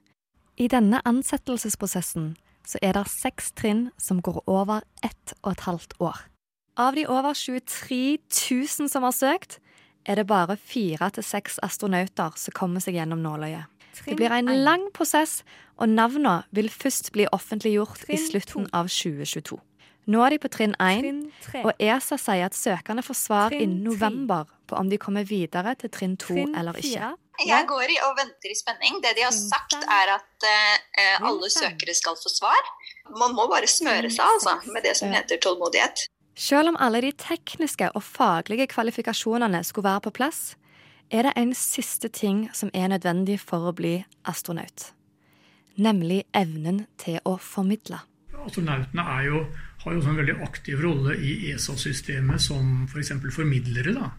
I 0.58 0.68
denne 0.72 1.02
ansettelsesprosessen 1.06 2.34
så 2.68 2.80
er 2.84 2.98
det 2.98 3.06
seks 3.12 3.54
trinn 3.56 3.88
som 4.02 4.20
går 4.26 4.42
over 4.50 4.84
ett 5.06 5.36
og 5.44 5.54
et 5.54 5.64
halvt 5.68 5.96
år. 6.04 6.18
Av 6.78 6.98
de 6.98 7.08
over 7.10 7.34
23 7.34 8.18
000 8.30 8.90
som 8.92 9.06
har 9.06 9.16
søkt, 9.16 9.60
er 10.06 10.20
det 10.20 10.28
bare 10.28 10.58
fire 10.58 11.10
til 11.16 11.26
seks 11.26 11.58
astronauter 11.66 12.36
som 12.40 12.56
kommer 12.56 12.84
seg 12.84 13.00
gjennom 13.00 13.24
nåløyet. 13.24 13.66
Det 14.06 14.16
blir 14.16 14.32
en 14.32 14.52
lang 14.64 14.86
prosess, 14.94 15.42
og 15.78 15.90
navnene 15.90 16.44
vil 16.54 16.70
først 16.70 17.12
bli 17.16 17.26
offentliggjort 17.34 18.06
i 18.14 18.20
slutten 18.22 18.70
av 18.74 18.92
2022. 18.94 19.58
Nå 20.08 20.22
er 20.24 20.36
de 20.36 20.40
på 20.40 20.50
trinn 20.52 20.76
1, 20.80 21.24
tre. 21.44 21.62
og 21.68 21.82
ESA 21.84 22.16
sier 22.22 22.48
at 22.48 22.56
søkerne 22.56 23.04
får 23.04 23.18
svar 23.20 23.52
Trinn 23.52 23.66
innen 23.66 23.88
november 23.90 24.48
på 24.68 24.78
om 24.80 24.88
de 24.92 25.00
kommer 25.00 25.28
videre 25.28 25.74
til 25.80 25.92
trinn 25.92 26.16
2 26.20 26.46
eller 26.56 26.80
ikke. 26.80 27.10
Jeg 27.46 27.68
går 27.70 27.92
i 27.94 27.98
og 28.08 28.16
venter 28.18 28.54
i 28.54 28.56
spenning. 28.58 29.02
Det 29.04 29.14
de 29.18 29.26
har 29.28 29.36
sagt, 29.36 29.76
er 29.78 30.14
at 30.16 30.48
eh, 30.48 31.28
alle 31.28 31.52
søkere 31.54 31.94
skal 31.94 32.16
få 32.18 32.32
svar. 32.34 32.72
Man 33.20 33.36
må 33.38 33.46
bare 33.52 33.68
smøre 33.70 34.10
seg 34.10 34.24
altså, 34.26 34.56
med 34.72 34.88
det 34.88 34.96
som 34.98 35.12
heter 35.14 35.40
tålmodighet. 35.44 36.08
Selv 36.38 36.72
om 36.72 36.80
alle 36.80 37.02
de 37.02 37.12
tekniske 37.18 37.92
og 37.94 38.04
faglige 38.04 38.68
kvalifikasjonene 38.72 39.64
skulle 39.68 39.90
være 39.90 40.08
på 40.08 40.16
plass, 40.20 40.42
er 41.12 41.28
det 41.28 41.34
en 41.38 41.54
siste 41.56 42.10
ting 42.10 42.48
som 42.54 42.72
er 42.74 42.92
nødvendig 42.92 43.40
for 43.44 43.70
å 43.70 43.76
bli 43.76 44.00
astronaut. 44.28 44.92
Nemlig 45.78 46.24
evnen 46.36 46.86
til 46.98 47.20
å 47.26 47.38
formidle. 47.42 48.02
Astronautene 48.48 49.04
er 49.18 49.24
jo, 49.28 49.42
har 49.88 49.96
jo 49.96 50.04
også 50.04 50.14
en 50.14 50.22
veldig 50.22 50.38
aktiv 50.46 50.84
rolle 50.84 51.18
i 51.18 51.34
ESA-systemet 51.54 52.44
som 52.44 52.86
f.eks. 52.92 53.16
For 53.24 53.40
formidlere. 53.42 53.96
da. 53.98 54.12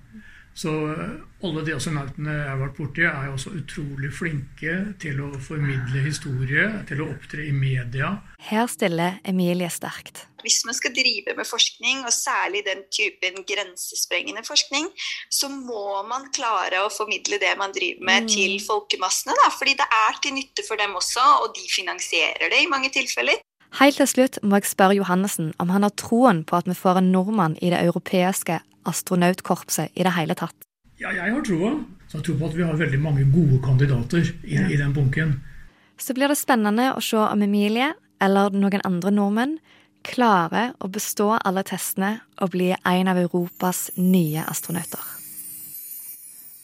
Så 0.58 0.70
eh, 0.90 1.10
alle 1.46 1.62
de 1.62 1.74
astronautene 1.76 2.32
jeg 2.34 2.48
har 2.50 2.58
vært 2.58 2.78
borti, 2.80 3.04
er 3.06 3.28
jo 3.28 3.36
også 3.36 3.52
utrolig 3.60 4.08
flinke 4.10 4.72
til 4.98 5.20
å 5.22 5.28
formidle 5.38 6.02
historie, 6.02 6.64
til 6.88 7.04
å 7.04 7.12
opptre 7.12 7.44
i 7.46 7.52
media. 7.54 8.16
Her 8.48 8.66
stiller 8.70 9.20
Emilie 9.28 9.68
sterkt. 9.70 10.24
Hvis 10.42 10.64
man 10.66 10.74
skal 10.74 10.94
drive 10.94 11.34
med 11.38 11.46
forskning, 11.46 12.02
og 12.06 12.14
særlig 12.14 12.64
den 12.66 12.82
typen 12.94 13.38
grensesprengende 13.46 14.42
forskning, 14.46 14.90
så 15.30 15.50
må 15.52 16.02
man 16.10 16.26
klare 16.34 16.82
å 16.84 16.90
formidle 16.94 17.38
det 17.42 17.54
man 17.58 17.74
driver 17.74 18.02
med 18.10 18.26
Mm. 18.26 18.28
til 18.34 18.58
folkemassene. 18.62 19.34
Da, 19.38 19.50
fordi 19.54 19.74
det 19.78 19.86
er 19.86 20.18
til 20.22 20.34
nytte 20.38 20.66
for 20.66 20.76
dem 20.78 20.94
også, 20.98 21.22
og 21.42 21.54
de 21.54 21.66
finansierer 21.70 22.50
det 22.50 22.64
i 22.64 22.70
mange 22.70 22.90
tilfeller. 22.90 23.38
Helt 23.76 24.00
til 24.00 24.08
slutt 24.08 24.38
må 24.42 24.58
jeg 24.58 24.70
spørre 24.70 24.96
Johannessen 24.96 25.52
om 25.60 25.68
han 25.74 25.84
har 25.84 25.92
troen 26.00 26.40
på 26.48 26.56
at 26.56 26.68
vi 26.68 26.76
får 26.76 27.02
en 27.02 27.12
nordmann 27.12 27.58
i 27.60 27.70
det 27.72 27.82
europeiske 27.84 28.60
astronautkorpset 28.88 29.92
i 29.92 30.06
det 30.06 30.14
hele 30.16 30.36
tatt. 30.38 30.56
Ja, 30.98 31.12
jeg 31.14 31.34
har 31.34 31.44
troa. 31.46 31.76
Så 32.08 32.18
jeg 32.18 32.24
tror 32.26 32.38
på 32.40 32.48
at 32.48 32.56
vi 32.56 32.64
har 32.64 32.78
veldig 32.80 32.98
mange 33.04 33.26
gode 33.28 33.60
kandidater 33.62 34.24
i, 34.42 34.56
i 34.56 34.78
den 34.80 34.94
bunken. 34.96 35.36
Så 36.00 36.14
blir 36.16 36.30
det 36.30 36.38
spennende 36.40 36.94
å 36.96 37.02
se 37.04 37.20
om 37.20 37.42
Emilie, 37.44 37.92
eller 38.22 38.54
noen 38.54 38.82
andre 38.86 39.12
nordmenn, 39.14 39.58
klarer 40.06 40.72
å 40.80 40.88
bestå 40.90 41.34
alle 41.36 41.62
testene 41.68 42.16
og 42.40 42.54
bli 42.54 42.72
en 42.72 43.10
av 43.12 43.20
Europas 43.20 43.88
nye 43.98 44.46
astronauter. 44.48 45.02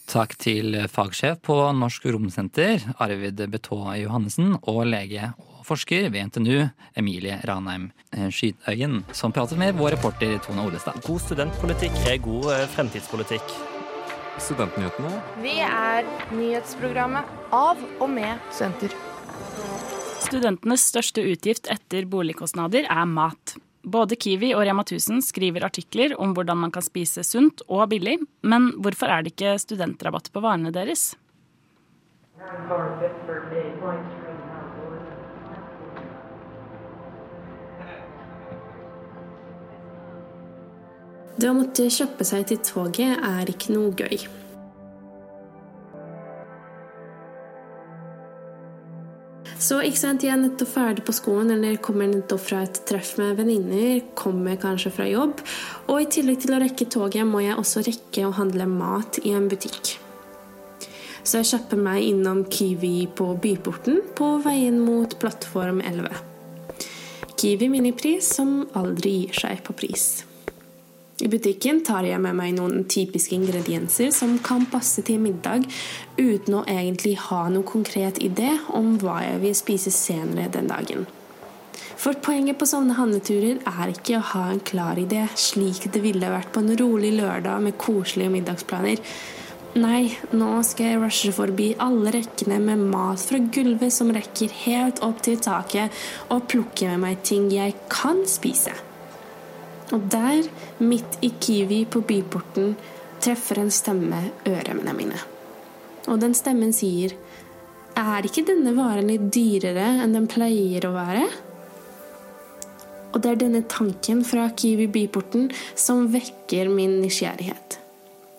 Takk 0.09 0.35
til 0.41 0.77
fagsjef 0.91 1.39
på 1.45 1.57
Norsk 1.77 2.05
Romsenter, 2.13 2.83
Arvid 3.01 3.41
Betå 3.51 3.79
Johannessen, 3.99 4.55
og 4.61 4.85
lege 4.89 5.31
og 5.37 5.54
forsker 5.65 6.09
ved 6.13 6.29
NTNU, 6.29 6.67
Emilie 6.97 7.39
Ranheim 7.47 7.89
Skydøyen, 8.31 9.01
som 9.11 9.33
pratet 9.35 9.59
med 9.59 9.75
vår 9.79 9.97
reporter 9.97 10.37
Tone 10.45 10.65
Olestad. 10.67 11.01
God 11.05 11.23
studentpolitikk 11.23 11.97
er 12.05 12.21
god 12.23 12.51
eh, 12.53 12.67
fremtidspolitikk. 12.75 13.55
Studentnyhetene. 14.41 15.11
Vi 15.43 15.57
er 15.63 16.07
nyhetsprogrammet 16.35 17.29
av 17.55 17.79
og 18.03 18.09
med 18.11 18.41
Senter. 18.53 18.91
Studentenes 20.25 20.83
største 20.89 21.23
utgift 21.23 21.69
etter 21.71 22.07
boligkostnader 22.09 22.87
er 22.89 23.05
mat. 23.07 23.55
Både 23.85 24.17
Kiwi 24.17 24.49
og 24.57 24.63
Rema 24.65 24.81
1000 24.81 25.21
skriver 25.21 25.63
artikler 25.67 26.15
om 26.19 26.33
hvordan 26.33 26.57
man 26.63 26.73
kan 26.73 26.83
spise 26.83 27.23
sunt 27.23 27.61
og 27.69 27.85
billig, 27.91 28.17
men 28.41 28.71
hvorfor 28.81 29.13
er 29.13 29.21
det 29.23 29.35
ikke 29.35 29.59
studentrabatt 29.61 30.31
på 30.33 30.41
varene 30.41 30.73
deres? 30.73 31.13
Det 41.35 41.51
å 41.51 41.55
måtte 41.57 41.89
kjøpe 41.91 42.23
seg 42.23 42.47
til 42.47 42.61
toget 42.63 43.19
er 43.19 43.49
ikke 43.51 43.75
noe 43.75 43.91
gøy. 43.91 44.27
Så 49.65 49.79
ikke 49.81 49.97
sant, 49.97 50.23
jeg 50.23 50.33
er 50.35 50.39
nettopp 50.39 50.69
ferdig 50.69 51.03
på 51.07 51.15
skolen 51.15 51.53
eller 51.55 51.79
kommer 51.83 52.09
nettopp 52.11 52.43
fra 52.43 52.61
et 52.67 52.77
treff 52.87 53.15
med 53.19 53.39
venninner, 53.39 54.03
kommer 54.17 54.59
kanskje 54.61 54.91
fra 54.93 55.07
jobb, 55.09 55.41
og 55.89 56.01
i 56.03 56.09
tillegg 56.11 56.43
til 56.43 56.55
å 56.55 56.59
rekke 56.61 56.87
toget 56.91 57.27
må 57.27 57.41
jeg 57.43 57.57
også 57.57 57.83
rekke 57.87 58.27
å 58.27 58.35
handle 58.35 58.67
mat 58.69 59.19
i 59.23 59.33
en 59.35 59.49
butikk. 59.51 59.95
Så 61.25 61.41
jeg 61.41 61.49
kjøper 61.55 61.81
meg 61.81 62.05
innom 62.05 62.43
Kiwi 62.51 63.07
på 63.17 63.31
Byporten 63.41 64.03
på 64.15 64.35
veien 64.45 64.77
mot 64.85 65.17
plattform 65.19 65.81
11. 65.81 66.13
Kiwi 67.35 67.71
minipris 67.73 68.29
som 68.37 68.59
aldri 68.77 69.17
gir 69.23 69.43
seg 69.45 69.65
på 69.65 69.73
pris. 69.81 70.07
I 71.23 71.29
butikken 71.31 71.77
tar 71.87 72.03
jeg 72.03 72.19
med 72.19 72.35
meg 72.35 72.57
noen 72.57 72.81
typiske 72.91 73.37
ingredienser 73.37 74.09
som 74.11 74.33
kan 74.43 74.65
passe 74.67 74.99
til 75.07 75.21
middag, 75.23 75.63
uten 76.19 76.57
å 76.57 76.65
egentlig 76.67 77.13
ha 77.29 77.45
noen 77.47 77.63
konkret 77.67 78.19
idé 78.19 78.49
om 78.75 78.97
hva 78.99 79.21
jeg 79.23 79.37
vil 79.45 79.53
spise 79.55 79.93
senere 79.95 80.49
den 80.51 80.67
dagen. 80.67 81.05
For 81.95 82.19
poenget 82.19 82.59
på 82.59 82.67
sånne 82.67 82.97
handleturer 82.97 83.61
er 83.63 83.93
ikke 83.93 84.17
å 84.19 84.25
ha 84.33 84.41
en 84.51 84.59
klar 84.67 84.99
idé, 84.99 85.21
slik 85.39 85.87
det 85.93 86.01
ville 86.03 86.33
vært 86.33 86.51
på 86.51 86.61
en 86.65 86.75
rolig 86.81 87.13
lørdag 87.15 87.63
med 87.63 87.77
koselige 87.79 88.33
middagsplaner. 88.33 88.99
Nei, 89.79 90.17
nå 90.35 90.49
skal 90.67 90.89
jeg 90.89 90.99
rushe 90.99 91.31
forbi 91.35 91.69
alle 91.83 92.11
rekkene 92.15 92.59
med 92.63 92.83
mat 92.91 93.23
fra 93.23 93.39
gulvet 93.39 93.95
som 93.95 94.11
rekker 94.15 94.51
helt 94.65 94.99
opp 95.07 95.23
til 95.23 95.39
taket, 95.39 95.95
og 96.27 96.43
plukke 96.51 96.91
med 96.91 97.03
meg 97.07 97.23
ting 97.23 97.47
jeg 97.55 97.77
kan 97.91 98.21
spise. 98.27 98.75
Og 99.93 100.05
der, 100.09 100.47
midt 100.81 101.19
i 101.21 101.29
Kiwi 101.39 101.83
på 101.85 102.01
byporten, 102.07 102.73
treffer 103.21 103.61
en 103.61 103.71
stemme 103.73 104.21
ørene 104.49 104.93
mine. 104.97 105.19
Og 106.09 106.19
den 106.21 106.35
stemmen 106.37 106.73
sier 106.75 107.15
Er 107.95 108.25
ikke 108.27 108.43
denne 108.45 108.73
varen 108.75 109.07
litt 109.09 109.29
dyrere 109.33 109.85
enn 110.03 110.13
den 110.13 110.27
pleier 110.29 110.87
å 110.87 110.95
være? 110.95 111.25
Og 113.15 113.21
det 113.23 113.31
er 113.31 113.39
denne 113.45 113.63
tanken 113.71 114.25
fra 114.27 114.49
Kiwi 114.51 114.89
byporten 114.91 115.47
som 115.79 116.09
vekker 116.11 116.67
min 116.67 116.97
nysgjerrighet. 116.99 117.79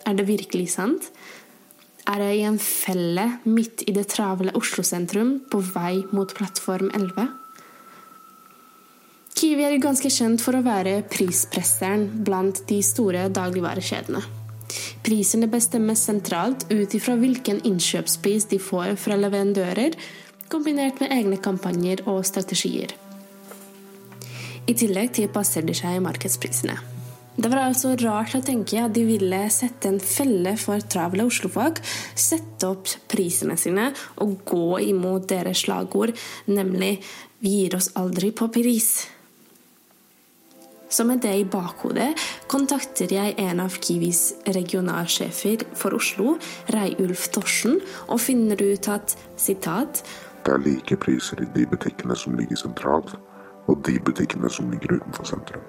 Er 0.07 0.19
det 0.19 0.29
virkelig 0.29 0.69
sant? 0.75 1.09
Er 2.07 2.21
jeg 2.23 2.43
i 2.43 2.45
en 2.47 2.61
felle 2.63 3.25
midt 3.49 3.83
i 3.89 3.95
det 3.97 4.05
travle 4.13 4.53
Oslo 4.59 4.85
sentrum 4.87 5.39
på 5.51 5.63
vei 5.73 6.05
mot 6.13 6.31
plattform 6.37 6.93
11? 6.93 7.46
Kiwi 9.37 9.67
er 9.69 9.75
ganske 9.77 10.09
kjent 10.09 10.41
for 10.41 10.57
å 10.57 10.63
være 10.65 11.03
prispresseren 11.13 12.07
blant 12.25 12.63
de 12.71 12.79
store 12.81 13.27
dagligvarekjedene. 13.37 14.23
Prisene 15.05 15.49
bestemmes 15.53 16.01
sentralt 16.09 16.63
ut 16.71 16.95
ifra 16.97 17.19
hvilken 17.21 17.59
innkjøpspris 17.69 18.47
de 18.49 18.57
får 18.57 18.95
fra 19.03 19.19
leverandører, 19.21 19.93
kombinert 20.49 21.03
med 21.03 21.13
egne 21.13 21.37
kampanjer 21.43 22.07
og 22.09 22.23
strategier. 22.25 22.95
I 24.67 24.75
tillegg 24.75 25.13
tilpasser 25.19 25.67
de 25.69 25.75
seg 25.77 26.01
markedsprisene. 26.07 26.79
Det 27.37 27.51
var 27.53 27.67
altså 27.67 27.91
rart 28.01 28.39
å 28.39 28.41
tenke 28.41 28.81
at 28.81 28.95
de 28.97 29.03
ville 29.05 29.41
sette 29.53 29.91
en 29.91 30.01
felle 30.01 30.55
for 30.57 30.81
travle 30.81 31.27
oslofolk, 31.29 31.83
sette 32.17 32.71
opp 32.73 32.89
prisene 33.13 33.59
sine 33.61 33.91
og 34.25 34.39
gå 34.49 34.81
imot 34.95 35.29
deres 35.29 35.67
slagord, 35.67 36.17
nemlig 36.49 37.03
'Vi 37.37 37.53
gir 37.53 37.77
oss 37.77 37.91
aldri 38.01 38.33
på 38.33 38.49
pris'. 38.49 39.16
Så 40.89 41.05
med 41.05 41.21
det 41.25 41.35
i 41.35 41.45
bakhodet 41.45 42.13
kontakter 42.51 43.11
jeg 43.13 43.35
en 43.43 43.61
av 43.65 43.75
Kiwis 43.83 44.23
regionalsjefer 44.55 45.67
for 45.75 45.97
Oslo, 45.99 46.37
Reiulf 46.75 47.29
Torsen, 47.35 47.81
og 48.07 48.23
finner 48.23 48.63
ut 48.63 48.89
at 48.89 49.17
sitat, 49.37 50.05
Det 50.47 50.55
er 50.55 50.63
like 50.63 50.97
priser 51.03 51.43
i 51.43 51.47
de 51.55 51.67
butikkene 51.67 52.15
som 52.17 52.37
ligger 52.39 52.57
sentralt, 52.57 53.17
og 53.67 53.83
de 53.83 53.99
butikkene 53.99 54.51
som 54.51 54.71
ligger 54.71 55.01
utenfor 55.01 55.27
sentrum. 55.27 55.65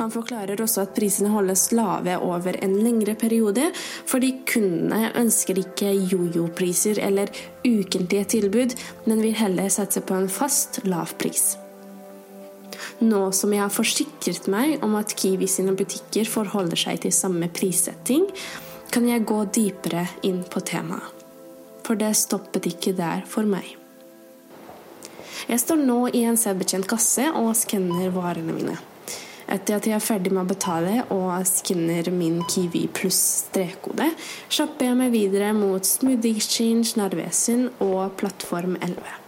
Han 0.00 0.08
forklarer 0.08 0.56
også 0.64 0.86
at 0.86 0.94
prisene 0.96 1.28
holdes 1.28 1.66
lave 1.76 2.16
over 2.24 2.56
en 2.64 2.78
lengre 2.80 3.14
periode, 3.20 3.68
fordi 4.08 4.32
kundene 4.48 5.12
ønsker 5.20 5.60
ikke 5.60 5.92
jojo-priser 6.08 7.02
eller 7.04 7.28
ukentlige 7.66 8.24
tilbud, 8.24 8.76
men 9.04 9.20
vil 9.20 9.36
heller 9.36 9.68
satse 9.68 10.00
på 10.00 10.16
en 10.16 10.30
fast 10.32 10.80
lav 10.88 11.12
pris. 11.20 11.59
Nå 13.00 13.22
som 13.36 13.52
jeg 13.54 13.62
har 13.64 13.72
forsikret 13.74 14.48
meg 14.52 14.84
om 14.86 14.96
at 15.00 15.14
Kiwi 15.16 15.48
sine 15.50 15.74
butikker 15.76 16.28
forholder 16.28 16.80
seg 16.80 17.02
til 17.04 17.14
samme 17.14 17.50
prissetting, 17.52 18.26
kan 18.90 19.06
jeg 19.06 19.26
gå 19.26 19.42
dypere 19.54 20.06
inn 20.26 20.42
på 20.50 20.62
temaet. 20.66 21.16
For 21.86 21.98
det 21.98 22.12
stoppet 22.18 22.68
ikke 22.70 22.94
der 22.98 23.24
for 23.26 23.46
meg. 23.48 23.76
Jeg 25.48 25.62
står 25.62 25.80
nå 25.82 25.98
i 26.14 26.22
en 26.28 26.38
selvbetjent 26.38 26.86
kasse 26.90 27.24
og 27.34 27.54
skanner 27.58 28.12
varene 28.14 28.54
mine. 28.54 28.76
Etter 29.50 29.80
at 29.80 29.86
jeg 29.88 29.96
er 29.96 30.04
ferdig 30.04 30.30
med 30.30 30.44
å 30.44 30.50
betale 30.52 31.00
og 31.10 31.32
skanner 31.48 32.12
min 32.14 32.38
Kiwi 32.50 32.84
pluss 32.94 33.18
strekkode, 33.48 34.12
slapper 34.46 34.90
jeg 34.90 35.00
meg 35.00 35.16
videre 35.16 35.50
mot 35.56 35.86
Smoothie 35.86 36.38
Exchange 36.38 36.94
Narvesen 37.00 37.66
og 37.82 38.14
Plattform 38.20 38.78
11. 38.78 39.19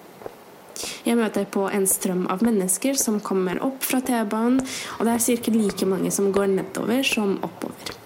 Jeg 1.06 1.18
møter 1.18 1.48
på 1.48 1.66
en 1.70 1.86
strøm 1.88 2.26
av 2.32 2.44
mennesker 2.44 2.98
som 2.98 3.20
kommer 3.24 3.60
opp 3.64 3.82
fra 3.86 4.02
T-banen, 4.04 4.60
og 4.98 5.08
det 5.08 5.16
er 5.16 5.26
ca. 5.42 5.56
like 5.56 5.88
mange 5.88 6.10
som 6.14 6.32
går 6.34 6.54
nedover 6.56 7.02
som 7.06 7.36
oppover. 7.42 7.98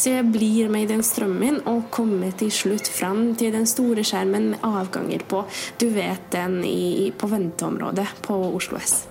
Så 0.00 0.14
jeg 0.14 0.30
blir 0.32 0.70
med 0.72 0.86
i 0.86 0.90
den 0.94 1.02
strømmen 1.04 1.60
og 1.68 1.90
kommer 1.92 2.32
til 2.38 2.50
slutt 2.52 2.88
fram 2.88 3.34
til 3.36 3.52
den 3.52 3.66
store 3.68 4.04
skjermen 4.06 4.52
med 4.54 4.64
avganger 4.64 5.24
på. 5.28 5.42
Du 5.80 5.90
vet 5.92 6.30
den 6.32 6.62
i, 6.64 7.10
på 7.12 7.28
venteområdet 7.28 8.08
på 8.24 8.38
Oslo 8.54 8.80
S. 8.80 9.02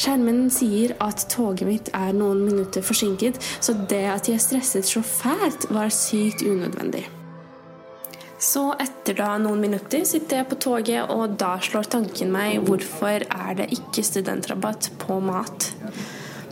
Skjermen 0.00 0.46
sier 0.48 0.94
at 1.04 1.26
toget 1.28 1.68
mitt 1.68 1.92
er 1.92 2.14
noen 2.16 2.40
minutter 2.46 2.84
forsinket, 2.84 3.36
så 3.60 3.76
det 3.76 4.06
at 4.14 4.32
jeg 4.32 4.40
stresset 4.40 4.88
så 4.88 5.04
fælt, 5.04 5.68
var 5.68 5.92
sykt 5.92 6.40
unødvendig. 6.40 7.04
Så 8.40 8.70
etter 8.80 9.18
da 9.18 9.34
noen 9.36 9.60
minutter 9.60 10.06
sitter 10.08 10.40
jeg 10.40 10.48
på 10.48 10.56
toget, 10.64 11.10
og 11.12 11.36
da 11.40 11.58
slår 11.60 11.90
tanken 11.92 12.30
meg 12.32 12.62
hvorfor 12.64 13.26
er 13.28 13.58
det 13.58 13.66
ikke 13.76 14.04
studentrabatt 14.06 14.88
på 15.02 15.18
mat? 15.20 15.68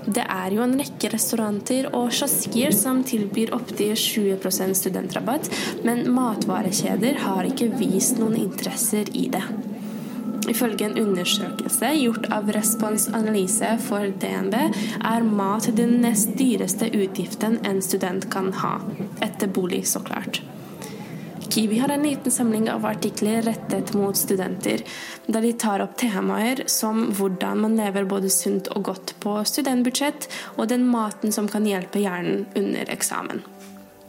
Det 0.09 0.24
er 0.24 0.53
jo 0.53 0.62
en 0.64 0.77
rekke 0.77 1.11
restauranter 1.12 1.88
og 1.96 2.12
sjaskier 2.16 2.72
som 2.77 3.01
tilbyr 3.09 3.55
opptil 3.57 3.94
20% 3.96 4.77
studentrabatt, 4.77 5.48
men 5.85 6.05
matvarekjeder 6.12 7.22
har 7.24 7.48
ikke 7.48 7.70
vist 7.81 8.20
noen 8.20 8.37
interesser 8.40 9.09
i 9.16 9.27
det. 9.33 9.44
Ifølge 10.48 10.87
en 10.88 11.01
undersøkelse 11.01 11.90
gjort 12.03 12.29
av 12.33 12.48
Respons 12.57 13.09
Analyse 13.16 13.74
for 13.85 14.12
DNB 14.20 14.57
er 14.61 15.29
mat 15.29 15.68
den 15.77 15.98
nest 16.05 16.37
dyreste 16.40 16.88
utgiften 16.88 17.61
en 17.68 17.83
student 17.85 18.29
kan 18.33 18.53
ha, 18.62 18.79
etter 19.24 19.53
bolig, 19.53 19.85
så 19.88 20.05
klart. 20.05 20.40
Kiwi 21.48 21.78
har 21.78 21.88
en 21.88 22.02
liten 22.02 22.32
samling 22.32 22.70
av 22.70 22.87
artikler 22.87 23.42
rettet 23.42 23.94
mot 23.94 24.16
studenter, 24.16 24.82
der 25.26 25.42
de 25.42 25.52
tar 25.52 25.80
opp 25.80 25.94
temaer 25.96 26.61
som 26.68 27.06
hvordan 27.16 27.62
man 27.64 27.76
lever 27.78 28.04
både 28.08 28.28
sunt 28.32 28.68
og 28.76 28.84
godt 28.90 29.14
på 29.22 29.38
studentbudsjett, 29.48 30.28
og 30.56 30.68
den 30.68 30.84
maten 30.92 31.32
som 31.32 31.48
kan 31.48 31.66
hjelpe 31.66 32.02
hjernen 32.04 32.44
under 32.58 32.92
eksamen. 32.92 33.40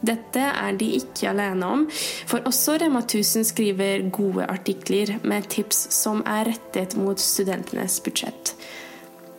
Dette 0.00 0.40
er 0.40 0.76
de 0.80 0.86
ikke 0.96 1.28
alene 1.32 1.66
om, 1.68 1.86
for 2.28 2.44
også 2.48 2.78
Rema 2.80 3.02
1000 3.04 3.48
skriver 3.50 4.06
gode 4.12 4.46
artikler 4.48 5.16
med 5.24 5.48
tips 5.52 5.86
som 5.96 6.22
er 6.28 6.48
rettet 6.48 6.96
mot 7.00 7.20
studentenes 7.20 8.00
budsjett. 8.04 8.54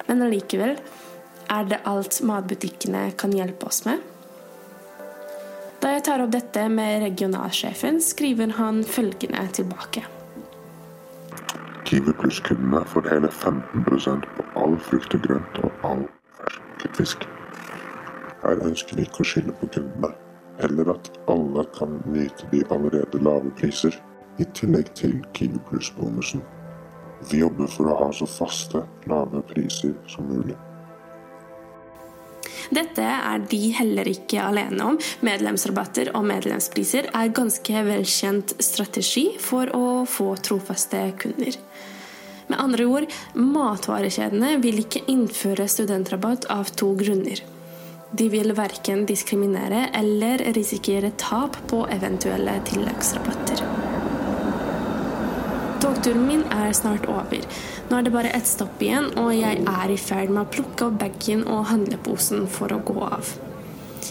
Men 0.09 0.25
allikevel, 0.25 0.77
er 1.51 1.67
det 1.69 1.83
alt 1.89 2.21
matbutikkene 2.25 3.11
kan 3.17 3.33
hjelpe 3.35 3.69
oss 3.69 3.85
med? 3.85 4.10
Da 5.81 5.95
jeg 5.95 6.03
tar 6.05 6.21
opp 6.21 6.29
dette 6.35 6.67
med 6.69 7.01
regionalsjefen, 7.01 7.97
skriver 8.05 8.53
han 8.59 8.83
følgende 8.85 9.47
tilbake. 9.57 10.03
Kiwi 11.89 12.13
Pluss-kundene 12.19 12.83
får 12.85 13.09
hele 13.09 13.31
15% 13.33 14.27
på 14.37 14.45
all 14.61 14.77
frukt 14.79 15.15
og 15.17 15.25
grønt 15.25 15.57
og 15.65 15.87
all 15.89 16.03
fersk 16.37 16.85
fisk. 16.99 17.25
Her 18.43 18.61
ønsker 18.69 18.99
vi 18.99 19.07
ikke 19.07 19.25
å 19.25 19.29
skille 19.31 19.57
på 19.57 19.71
kundene, 19.73 20.13
heller 20.61 20.93
at 20.93 21.11
alle 21.33 21.65
kan 21.73 21.97
nyte 22.13 22.47
de 22.53 22.61
allerede 22.69 23.25
lave 23.25 23.49
priser, 23.57 23.97
i 24.39 24.45
tillegg 24.57 24.93
til 24.95 25.17
Kiwi 25.33 25.59
Pluss-bonusen. 25.67 26.45
Vi 27.31 27.41
jobber 27.41 27.69
for 27.69 27.89
å 27.89 27.97
ha 28.05 28.11
så 28.13 28.29
faste, 28.29 28.85
lave 29.09 29.41
priser 29.49 29.97
som 30.09 30.29
mulig. 30.29 30.55
Dette 32.73 33.05
er 33.05 33.45
de 33.51 33.61
heller 33.77 34.09
ikke 34.11 34.43
alene 34.43 34.91
om. 34.91 34.99
Medlemsrabatter 35.25 36.13
og 36.17 36.25
medlemspriser 36.29 37.09
er 37.11 37.33
ganske 37.35 37.85
velkjent 37.87 38.55
strategi 38.63 39.27
for 39.41 39.71
å 39.75 40.03
få 40.09 40.33
trofaste 40.43 41.03
kunder. 41.21 41.57
Med 42.51 42.59
andre 42.59 42.85
ord, 42.91 43.07
matvarekjedene 43.39 44.57
vil 44.63 44.81
ikke 44.83 45.05
innføre 45.11 45.69
studentrabatt 45.71 46.49
av 46.51 46.73
to 46.75 46.91
grunner. 46.99 47.39
De 48.11 48.27
vil 48.27 48.51
verken 48.57 49.05
diskriminere 49.07 49.85
eller 49.95 50.43
risikere 50.57 51.13
tap 51.15 51.55
på 51.71 51.85
eventuelle 51.95 52.57
tilleggsrabatter. 52.67 53.70
Togturen 55.81 56.27
min 56.27 56.43
er 56.53 56.73
snart 56.77 57.07
over. 57.09 57.41
Nå 57.89 57.97
er 57.97 58.05
det 58.05 58.11
bare 58.13 58.31
ett 58.37 58.47
stopp 58.47 58.81
igjen, 58.85 59.07
og 59.17 59.31
jeg 59.33 59.63
er 59.65 59.89
i 59.93 59.97
ferd 59.97 60.29
med 60.29 60.43
å 60.43 60.51
plukke 60.53 60.87
opp 60.87 60.99
bagen 61.01 61.41
og 61.49 61.65
handleposen 61.71 62.45
for 62.51 62.73
å 62.75 62.81
gå 62.85 62.99
av. 63.07 63.31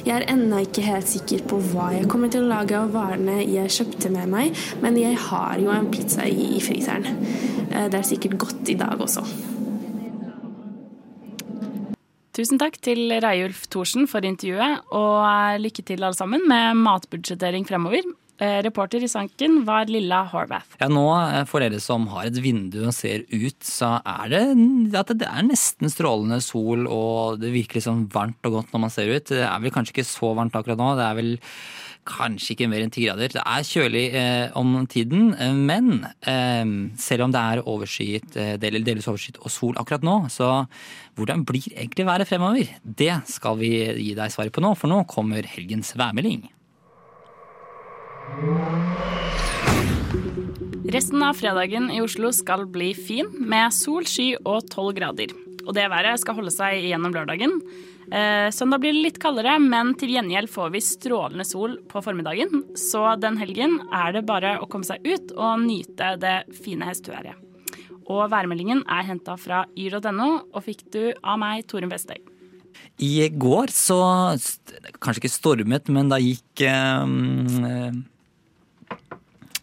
Jeg 0.00 0.14
er 0.16 0.26
ennå 0.32 0.62
ikke 0.64 0.82
helt 0.86 1.08
sikker 1.10 1.42
på 1.50 1.58
hva 1.70 1.90
jeg 1.94 2.08
kommer 2.10 2.30
til 2.32 2.44
å 2.44 2.50
lage 2.50 2.74
av 2.78 2.90
varene 2.94 3.40
jeg 3.42 3.72
kjøpte 3.74 4.10
med 4.14 4.30
meg, 4.32 4.58
men 4.82 4.98
jeg 4.98 5.18
har 5.28 5.60
jo 5.62 5.70
en 5.74 5.90
pizza 5.92 6.26
i, 6.26 6.56
i 6.56 6.60
fryseren. 6.64 7.06
Eh, 7.70 7.86
Det 7.90 7.98
er 7.98 8.06
sikkert 8.08 8.38
godt 8.40 8.70
i 8.72 8.78
dag 8.80 9.00
også. 9.00 9.24
Tusen 12.34 12.60
takk 12.62 12.78
til 12.80 13.10
Reiulf 13.20 13.66
Thorsen 13.70 14.06
for 14.08 14.24
intervjuet, 14.24 14.86
og 14.94 15.60
lykke 15.60 15.84
til 15.86 16.02
alle 16.02 16.16
sammen 16.16 16.46
med 16.48 16.78
matbudsjettering 16.82 17.66
fremover. 17.68 18.06
Eh, 18.40 18.62
Reporter 18.64 19.02
i 19.04 19.08
sanken 19.12 19.58
var 19.68 19.84
Lilla 19.92 20.22
Horvath. 20.32 20.78
Ja, 20.80 20.86
nå 20.88 21.02
eh, 21.18 21.42
For 21.50 21.60
dere 21.60 21.80
som 21.84 22.06
har 22.14 22.30
et 22.30 22.38
vindu 22.40 22.78
og 22.86 22.94
ser 22.96 23.26
ut, 23.28 23.58
så 23.66 23.98
er 24.00 24.32
det 24.32 24.96
at 24.96 25.12
det 25.20 25.28
er 25.28 25.44
nesten 25.44 25.92
strålende 25.92 26.38
sol, 26.44 26.86
og 26.88 27.36
det 27.42 27.52
virker 27.52 27.76
liksom 27.80 28.06
varmt 28.14 28.40
og 28.48 28.54
godt 28.60 28.72
når 28.72 28.84
man 28.86 28.92
ser 28.94 29.12
ut. 29.12 29.28
Det 29.28 29.44
er 29.44 29.60
vel 29.60 29.74
kanskje 29.74 29.92
ikke 29.98 30.08
så 30.08 30.32
varmt 30.38 30.56
akkurat 30.56 30.80
nå. 30.80 30.94
Det 30.96 31.04
er 31.04 31.18
vel 31.18 31.34
kanskje 32.10 32.54
ikke 32.54 32.68
mer 32.72 32.80
enn 32.82 32.90
ti 32.94 33.02
grader. 33.04 33.28
Det 33.36 33.42
er 33.44 33.66
kjølig 33.68 34.04
eh, 34.16 34.46
om 34.56 34.72
tiden, 34.90 35.34
eh, 35.36 35.52
men 35.54 35.90
eh, 36.24 36.72
selv 36.98 37.26
om 37.26 37.34
det 37.34 37.42
er 37.44 37.60
overskyet, 37.68 38.38
del- 38.62 38.80
delvis 38.86 39.08
overskyet 39.12 39.36
og 39.44 39.52
sol 39.52 39.76
akkurat 39.78 40.06
nå, 40.08 40.14
så 40.32 40.48
hvordan 41.20 41.44
blir 41.44 41.68
egentlig 41.74 42.08
været 42.08 42.26
fremover? 42.30 42.72
Det 42.82 43.12
skal 43.28 43.60
vi 43.60 43.74
gi 44.00 44.14
deg 44.16 44.32
svaret 44.32 44.56
på 44.56 44.64
nå, 44.64 44.72
for 44.80 44.88
nå 44.90 45.02
kommer 45.12 45.44
helgens 45.44 45.92
værmelding. 46.00 46.48
Resten 50.90 51.22
av 51.22 51.36
fredagen 51.38 51.90
i 51.94 52.00
Oslo 52.02 52.32
skal 52.34 52.64
bli 52.66 52.90
fin, 52.98 53.28
med 53.30 53.70
sol, 53.74 54.06
sky 54.10 54.32
og 54.40 54.64
12 54.72 54.94
grader. 54.96 55.34
Og 55.66 55.74
det 55.76 55.84
været 55.92 56.18
skal 56.18 56.34
holde 56.38 56.50
seg 56.50 56.82
gjennom 56.88 57.14
lørdagen. 57.14 57.60
Eh, 58.10 58.48
søndag 58.50 58.82
blir 58.82 58.96
det 58.96 59.04
litt 59.04 59.20
kaldere, 59.22 59.54
men 59.62 59.92
til 59.94 60.10
gjengjeld 60.16 60.50
får 60.50 60.72
vi 60.74 60.82
strålende 60.82 61.46
sol 61.46 61.76
på 61.86 62.02
formiddagen. 62.02 62.64
Så 62.74 63.04
den 63.22 63.38
helgen 63.38 63.78
er 63.94 64.16
det 64.16 64.24
bare 64.26 64.56
å 64.58 64.66
komme 64.66 64.88
seg 64.88 65.04
ut 65.06 65.30
og 65.36 65.62
nyte 65.62 66.16
det 66.18 66.36
fine 66.58 66.88
høstværet. 66.90 67.38
Og 68.10 68.26
værmeldingen 68.32 68.82
er 68.90 69.06
henta 69.06 69.36
fra 69.38 69.62
yr.no, 69.78 70.30
og 70.50 70.64
fikk 70.66 70.88
du 70.90 71.02
av 71.22 71.38
meg, 71.38 71.68
Torunn 71.70 71.92
Vestøy. 71.92 72.18
I 72.98 73.28
går 73.30 73.70
så, 73.70 74.00
kanskje 74.98 75.22
ikke 75.22 75.36
stormet, 75.36 75.92
men 75.92 76.10
da 76.10 76.18
gikk 76.18 76.66
eh, 76.66 77.94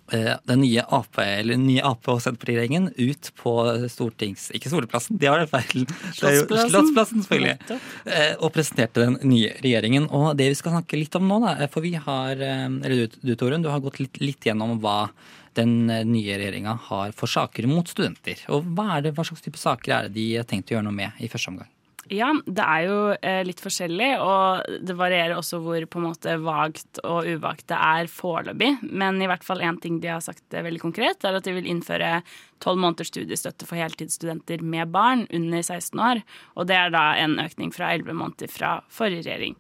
den 0.08 0.62
nye 0.63 0.84
Ap, 0.93 1.17
eller 1.20 1.60
nye 1.60 1.84
Ap 1.84 2.08
og 2.08 2.22
Senterparti-regjeringen 2.24 2.91
ut 2.96 3.32
på 3.36 3.54
stortings... 3.91 4.48
Ikke 4.56 4.72
Storplassen, 4.72 5.17
de 5.20 5.28
har 5.28 5.41
det 5.41 5.50
feil. 5.52 5.84
Slottsplassen. 6.15 6.72
Slottsplassen, 6.72 7.26
selvfølgelig. 7.26 7.80
Eh, 8.06 8.36
Og 8.39 8.54
presenterte 8.56 9.04
den 9.04 9.17
nye 9.28 9.52
regjeringen. 9.63 10.08
Og 10.15 10.30
det 10.39 10.48
vi 10.54 10.60
skal 10.60 10.78
snakke 10.78 11.00
litt 11.00 11.15
om 11.20 11.28
nå, 11.28 11.41
da, 11.43 11.67
for 11.74 11.84
vi 11.86 11.96
har 12.00 12.39
eh, 12.39 12.67
Eller 12.67 13.08
du, 13.08 13.20
du 13.20 13.36
Torunn, 13.36 13.65
du 13.65 13.72
har 13.74 13.84
gått 13.84 14.00
litt, 14.00 14.22
litt 14.24 14.48
gjennom 14.48 14.78
hva 14.84 15.10
den 15.58 15.89
eh, 15.89 16.06
nye 16.08 16.38
regjeringa 16.39 16.78
har 16.89 17.15
for 17.17 17.32
saker 17.32 17.67
mot 17.70 17.88
studenter. 17.89 18.43
Og 18.54 18.67
hva, 18.78 19.02
det, 19.04 19.15
hva 19.17 19.26
slags 19.28 19.43
type 19.46 19.60
saker 19.60 19.96
er 19.98 20.08
det 20.08 20.15
de 20.20 20.28
har 20.38 20.48
tenkt 20.48 20.72
å 20.72 20.78
gjøre 20.78 20.88
noe 20.88 21.00
med 21.04 21.20
i 21.20 21.30
første 21.32 21.52
omgang? 21.54 21.70
Ja, 22.13 22.30
det 22.46 22.63
er 22.63 22.84
jo 22.86 22.98
eh, 23.15 23.41
litt 23.48 23.60
forskjellig, 23.60 24.10
og 24.24 24.80
det 24.86 24.96
varierer 24.96 25.36
også 25.36 25.60
hvor 25.63 25.84
på 25.91 26.00
en 26.00 26.06
måte 26.08 26.38
vagt 26.39 27.02
og 27.04 27.28
uvagt 27.28 27.67
det 27.72 27.78
er 27.78 28.08
foreløpig. 28.12 28.72
Men 28.88 29.20
i 29.22 29.28
hvert 29.28 29.43
fall 29.43 29.63
én 29.65 29.80
ting 29.84 30.00
de 30.04 30.13
har 30.13 30.24
sagt 30.24 30.56
eh, 30.56 30.63
veldig 30.63 30.84
konkret, 30.86 31.26
er 31.28 31.39
at 31.39 31.48
de 31.48 31.56
vil 31.58 31.67
innføre 31.67 32.22
tolv 32.63 32.80
måneders 32.82 33.12
studiestøtte 33.12 33.67
for 33.67 33.80
heltidsstudenter 33.82 34.63
med 34.63 34.93
barn 34.96 35.26
under 35.36 35.63
16 35.63 36.00
år. 36.00 36.24
Og 36.56 36.70
det 36.72 36.80
er 36.80 36.93
da 36.96 37.10
en 37.20 37.39
økning 37.43 37.76
fra 37.76 37.91
elleve 37.93 38.15
måneder 38.15 38.52
fra 38.52 38.78
forrige 38.88 39.28
regjering. 39.28 39.58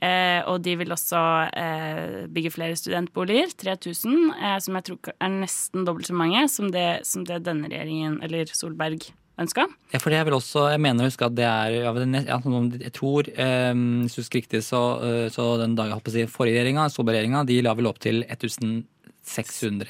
Eh, 0.00 0.40
og 0.48 0.62
de 0.64 0.78
vil 0.80 0.94
også 0.94 1.20
eh, 1.60 2.20
bygge 2.32 2.54
flere 2.54 2.76
studentboliger, 2.78 3.52
3000, 3.60 4.14
eh, 4.32 4.56
som 4.64 4.78
jeg 4.78 4.86
tror 4.88 5.12
er 5.12 5.34
nesten 5.34 5.84
dobbelt 5.84 6.08
så 6.08 6.16
mange 6.16 6.46
som 6.48 6.70
det, 6.72 7.02
som 7.08 7.26
det 7.28 7.42
denne 7.44 7.68
regjeringen, 7.68 8.16
eller 8.24 8.48
Solberg, 8.48 9.10
ønska. 9.40 9.64
Ja, 9.92 9.98
for 10.02 10.12
det 10.12 10.18
er 10.20 10.26
vel 10.28 10.36
også, 10.36 10.66
jeg 10.74 10.80
mener 10.84 11.04
å 11.04 11.08
huske 11.10 11.26
at 11.26 11.34
det 11.38 11.46
er 11.48 11.76
ja, 11.82 11.92
Jeg 11.94 12.92
tror, 12.92 13.28
eh, 13.32 13.72
hvis 14.04 14.14
du 14.16 14.20
husker 14.22 14.40
riktig, 14.42 14.62
så, 14.66 14.80
eh, 15.02 15.28
så 15.32 15.58
den 15.60 15.74
dagen 15.78 15.90
jeg 15.90 15.98
holdt 15.98 16.06
på 16.08 16.12
å 16.12 16.16
si 16.18 16.26
forrige 16.30 16.60
regjeringa, 16.60 16.88
Solberg-regjeringa, 16.92 17.44
de 17.48 17.60
la 17.62 17.74
vel 17.74 17.88
opp 17.90 17.98
til 18.02 18.22
1600 18.28 18.86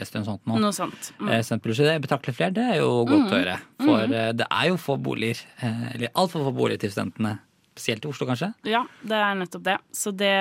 eller 0.00 0.20
noe 0.20 0.28
sånt 0.30 0.46
nå. 0.46 0.58
Noe 0.60 0.74
sånt. 0.76 1.12
Mm. 1.20 1.28
Eh, 1.28 1.42
det 1.90 2.02
betraktelig 2.06 2.36
flere, 2.38 2.54
det 2.54 2.66
er 2.74 2.80
jo 2.80 3.04
godt 3.04 3.26
Mm. 3.26 3.30
å 3.30 3.38
høre. 3.38 3.58
For 3.80 4.06
Mm. 4.06 4.36
det 4.36 4.46
er 4.50 4.66
jo 4.68 4.76
få 4.76 4.96
boliger, 5.02 5.38
eh, 5.62 5.94
eller 5.94 6.08
altfor 6.14 6.44
få 6.44 6.54
boliger 6.54 6.80
til 6.80 6.90
studentene. 6.90 7.38
Spesielt 7.80 8.04
i 8.04 8.08
Oslo, 8.10 8.26
kanskje. 8.28 8.50
Ja, 8.68 8.82
det 9.00 9.16
er 9.16 9.36
nettopp 9.38 9.62
det. 9.64 9.76
Så 9.96 10.10
det 10.12 10.34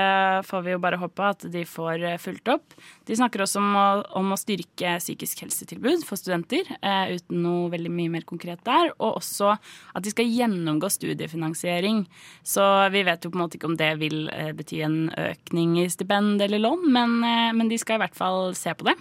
får 0.43 0.63
vi 0.65 0.73
jo 0.73 0.81
bare 0.83 0.99
håpe 0.99 1.23
at 1.23 1.45
de 1.47 1.61
får 1.63 2.03
eh, 2.03 2.17
fulgt 2.19 2.51
opp. 2.51 2.75
De 3.07 3.15
snakker 3.15 3.45
også 3.45 3.61
om 3.61 3.77
å, 3.79 3.85
om 4.19 4.33
å 4.35 4.37
styrke 4.39 4.97
psykisk 4.99 5.45
helsetilbud 5.45 6.03
for 6.07 6.19
studenter, 6.19 6.67
eh, 6.83 7.15
uten 7.15 7.39
noe 7.45 7.71
veldig 7.71 7.93
mye 7.95 8.11
mer 8.17 8.27
konkret 8.27 8.59
der. 8.67 8.91
Og 8.97 9.21
også 9.21 9.53
at 9.55 10.03
de 10.03 10.11
skal 10.11 10.27
gjennomgå 10.27 10.91
studiefinansiering. 10.91 12.03
Så 12.43 12.65
vi 12.91 13.05
vet 13.07 13.23
jo 13.23 13.31
på 13.31 13.39
en 13.39 13.45
måte 13.45 13.59
ikke 13.59 13.71
om 13.71 13.79
det 13.79 13.93
vil 14.03 14.27
eh, 14.35 14.51
bety 14.57 14.83
en 14.83 15.01
økning 15.15 15.79
i 15.85 15.89
stipend 15.93 16.43
eller 16.43 16.59
lån, 16.67 16.89
men, 16.91 17.19
eh, 17.23 17.51
men 17.55 17.71
de 17.71 17.79
skal 17.79 18.01
i 18.01 18.03
hvert 18.03 18.19
fall 18.19 18.51
se 18.57 18.75
på 18.75 18.91
det. 18.91 18.99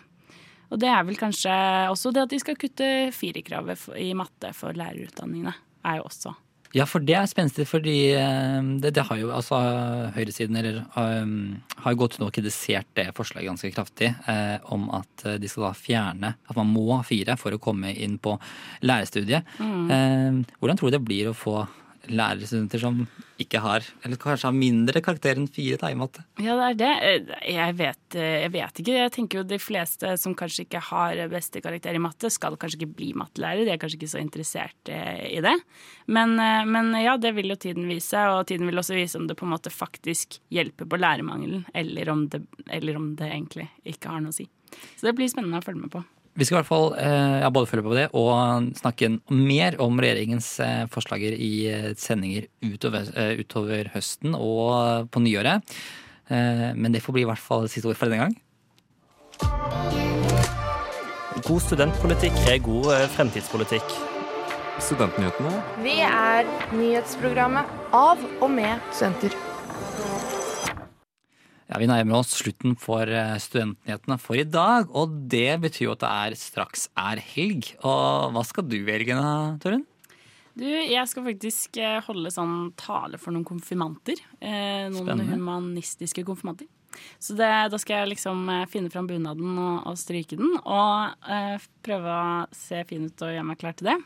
Og 0.70 0.78
det 0.78 0.94
er 0.94 1.06
vel 1.08 1.18
kanskje 1.18 1.54
også 1.90 2.14
det 2.14 2.28
at 2.28 2.34
de 2.34 2.38
skal 2.42 2.58
kutte 2.60 2.90
firerkravet 3.16 3.88
i 3.98 4.12
matte 4.14 4.52
for 4.54 4.76
lærerutdanningene, 4.78 5.56
er 5.88 5.98
jo 5.98 6.12
også 6.12 6.38
Ja, 6.76 6.84
for 6.88 7.00
det 7.04 7.14
er 7.16 7.28
spenstig, 7.30 7.64
fordi 7.68 7.96
eh, 8.18 8.58
det, 8.82 8.92
det 8.98 9.06
har 9.08 9.20
jo 9.20 9.30
altså 9.32 9.56
høyresiden 10.16 10.58
eller 10.60 10.82
um, 10.98 11.56
har 11.80 11.94
jo 11.94 12.00
gått 12.02 12.18
nå 12.20 12.28
og 12.28 12.34
kritisert 12.36 12.88
det 12.98 13.08
forslaget 13.16 13.48
ganske 13.48 13.72
kraftig 13.72 14.10
eh, 14.28 14.56
om 14.74 14.88
at 14.98 15.24
eh, 15.24 15.38
de 15.40 15.48
skal 15.48 15.68
da 15.68 15.72
fjerne 15.78 16.34
at 16.36 16.58
man 16.58 16.68
må 16.68 16.90
ha 16.92 17.00
fire 17.06 17.38
for 17.40 17.56
å 17.56 17.62
komme 17.62 17.94
inn 17.96 18.18
på 18.20 18.36
lærerstudiet. 18.84 19.48
Mm. 19.62 19.84
Eh, 19.94 20.56
hvordan 20.60 20.80
tror 20.80 20.92
du 20.92 20.98
det 20.98 21.04
blir 21.08 21.30
å 21.30 21.36
få 21.36 21.62
lærerstudenter 22.06 22.80
som 22.82 23.00
ikke 23.38 23.60
har, 23.62 23.84
eller 24.02 24.18
kanskje 24.18 24.48
har 24.48 24.54
mindre 24.56 25.02
karakter 25.04 25.38
enn 25.38 25.48
fire 25.50 25.78
da, 25.78 25.90
i 25.92 25.98
matte? 25.98 26.24
Ja, 26.42 26.56
det 26.58 26.68
er 26.68 26.78
det. 26.80 27.28
Eh, 27.38 27.54
Jeg 27.54 27.76
vet, 27.78 28.16
eh, 28.18 28.40
jeg 28.44 28.52
vet 28.54 28.80
ikke. 28.82 28.96
Jeg 28.98 29.12
tenker 29.14 29.40
jo 29.40 29.46
de 29.50 29.58
fleste 29.62 30.14
som 30.18 30.34
kanskje 30.38 30.66
ikke 30.66 30.82
har 30.90 31.22
beste 31.32 31.62
karakter 31.62 31.94
i 31.94 32.02
matte, 32.02 32.30
skal 32.30 32.56
kanskje 32.56 32.80
ikke 32.80 32.96
bli 32.98 33.12
mattelærer. 33.18 33.64
De 33.64 33.74
er 33.74 33.80
kanskje 33.82 34.00
ikke 34.00 34.12
så 34.14 34.22
interessert 34.22 34.92
eh, 34.92 35.24
i 35.38 35.40
det. 35.44 35.54
Men, 36.08 36.34
men 36.72 36.92
ja, 37.02 37.16
det 37.20 37.34
vil 37.36 37.52
jo 37.52 37.58
tiden 37.60 37.86
vise, 37.90 38.18
og 38.32 38.46
tiden 38.48 38.66
vil 38.66 38.80
også 38.80 38.96
vise 38.96 39.18
om 39.20 39.26
det 39.28 39.36
på 39.36 39.44
en 39.46 39.52
måte 39.52 39.70
faktisk 39.70 40.38
hjelper 40.54 40.88
på 40.88 40.98
lærermangelen, 40.98 41.66
eller 41.74 42.08
eller 42.08 42.96
om 42.96 43.10
det 43.16 43.28
egentlig 43.28 43.68
ikke 43.84 44.08
har 44.08 44.22
noe 44.24 44.32
å 44.32 44.38
si. 44.38 44.48
Så 44.96 45.08
det 45.08 45.14
blir 45.18 45.28
spennende 45.30 45.60
å 45.60 45.64
følge 45.64 45.84
med 45.84 45.92
på. 45.92 46.02
Vi 46.38 46.46
skal 46.46 46.54
i 46.54 46.58
hvert 46.60 46.68
fall 46.70 46.92
eh, 47.02 47.40
ja, 47.42 47.48
både 47.50 47.66
følge 47.66 47.82
på 47.82 47.94
det 47.96 48.04
og 48.14 48.68
snakke 48.78 49.08
mer 49.34 49.74
om 49.82 49.98
regjeringens 49.98 50.52
eh, 50.62 50.84
forslager 50.92 51.34
i 51.34 51.50
eh, 51.66 51.88
sendinger 51.98 52.46
utover, 52.62 53.10
utover 53.40 53.90
høsten 53.90 54.36
og 54.38 55.08
på 55.10 55.22
nyåret. 55.24 55.66
Eh, 56.30 56.70
men 56.78 56.94
det 56.94 57.02
får 57.02 57.16
bli 57.16 57.26
i 57.26 57.30
hvert 57.32 57.42
fall 57.42 57.66
siste 57.66 57.90
ord 57.90 57.98
for 57.98 58.06
denne 58.06 58.28
gang. 58.28 58.38
God 61.42 61.66
studentpolitikk 61.66 62.38
er 62.46 62.62
god 62.62 62.92
fremtidspolitikk. 63.16 63.98
Studentnyhetene. 64.78 65.58
Vi 65.82 65.98
er 66.06 66.46
nyhetsprogrammet 66.70 67.66
av 67.90 68.22
og 68.38 68.50
med 68.54 68.78
studenter. 68.92 69.47
Ja, 71.68 71.76
Vi 71.82 71.88
nærmer 71.90 72.22
oss 72.22 72.30
slutten 72.38 72.78
for 72.80 73.10
eh, 73.12 73.34
studentnyhetene 73.44 74.16
for 74.22 74.40
i 74.40 74.46
dag, 74.48 74.88
og 74.96 75.12
det 75.28 75.58
betyr 75.60 75.90
jo 75.90 75.94
at 75.98 76.00
det 76.00 76.12
er 76.24 76.36
straks 76.40 76.86
er 76.96 77.20
helg. 77.34 77.68
Og 77.84 78.32
hva 78.32 78.44
skal 78.48 78.64
du 78.64 78.78
velge, 78.86 79.12
da, 79.18 79.32
Torunn? 79.60 79.84
Du, 80.58 80.64
jeg 80.64 81.04
skal 81.10 81.26
faktisk 81.28 81.76
eh, 81.78 82.00
holde 82.08 82.32
sånn 82.34 82.72
tale 82.80 83.20
for 83.20 83.36
noen 83.36 83.44
konfirmanter. 83.46 84.16
Eh, 84.40 84.88
noen 84.88 85.04
Spennende. 85.04 85.36
humanistiske 85.36 86.24
konfirmanter. 86.26 86.66
Så 87.20 87.36
det, 87.36 87.50
da 87.70 87.78
skal 87.78 88.00
jeg 88.00 88.14
liksom 88.14 88.48
eh, 88.50 88.64
finne 88.72 88.88
fram 88.90 89.06
bunaden 89.06 89.52
og, 89.60 89.84
og 89.92 90.00
stryke 90.00 90.40
den, 90.40 90.56
og 90.64 91.28
eh, 91.28 91.60
prøve 91.84 92.16
å 92.16 92.46
se 92.56 92.80
fin 92.88 93.04
ut 93.06 93.26
og 93.28 93.36
gjøre 93.36 93.46
meg 93.52 93.60
klar 93.60 93.76
til 93.76 93.92
det. 93.92 93.98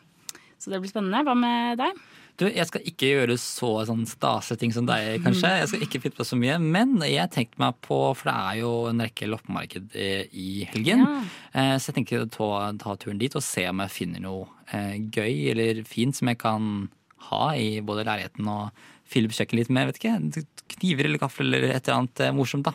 Så 0.59 0.75
det 0.75 0.83
blir 0.83 0.91
spennende. 0.91 1.23
Hva 1.27 1.39
med 1.39 1.79
deg? 1.81 2.03
Du, 2.41 2.47
Jeg 2.49 2.65
skal 2.67 2.87
ikke 2.89 3.09
gjøre 3.11 3.35
så 3.39 3.69
sånn 3.87 4.07
stase 4.09 4.57
ting 4.59 4.73
som 4.75 4.87
deg, 4.89 5.19
kanskje. 5.23 5.51
Jeg 5.61 5.69
skal 5.69 5.83
ikke 5.85 6.01
finne 6.03 6.17
på 6.17 6.25
så 6.27 6.39
mye. 6.41 6.57
Men 6.63 6.95
jeg 7.05 7.29
tenkte 7.35 7.61
meg 7.61 7.77
på, 7.85 7.99
for 8.17 8.31
det 8.31 8.35
er 8.35 8.57
jo 8.63 8.71
en 8.89 9.03
rekke 9.05 9.29
loppemarked 9.29 9.93
eh, 10.01 10.25
i 10.33 10.65
helgen. 10.73 11.05
Ja. 11.05 11.21
Eh, 11.53 11.75
Så 11.79 11.91
jeg 11.93 11.99
tenker 12.01 12.25
å 12.25 12.31
ta, 12.33 12.49
ta 12.81 12.97
turen 12.97 13.21
dit 13.21 13.37
og 13.39 13.45
se 13.45 13.67
om 13.69 13.83
jeg 13.85 13.95
finner 13.95 14.25
noe 14.25 14.49
eh, 14.73 14.97
gøy 15.13 15.51
eller 15.53 15.83
fint 15.87 16.17
som 16.17 16.33
jeg 16.33 16.41
kan 16.41 16.89
ha 17.29 17.53
i 17.55 17.81
både 17.85 18.07
leiligheten 18.09 18.49
og 18.51 18.83
Philips 19.13 19.39
kjøkken 19.39 19.61
litt 19.61 19.71
med. 19.71 19.91
vet 19.93 20.01
ikke, 20.01 20.47
Kniver 20.79 21.05
eller 21.11 21.21
gaffel 21.21 21.53
eller 21.53 21.69
et 21.77 21.85
eller 21.87 22.01
annet 22.01 22.25
morsomt. 22.35 22.65
da. 22.65 22.73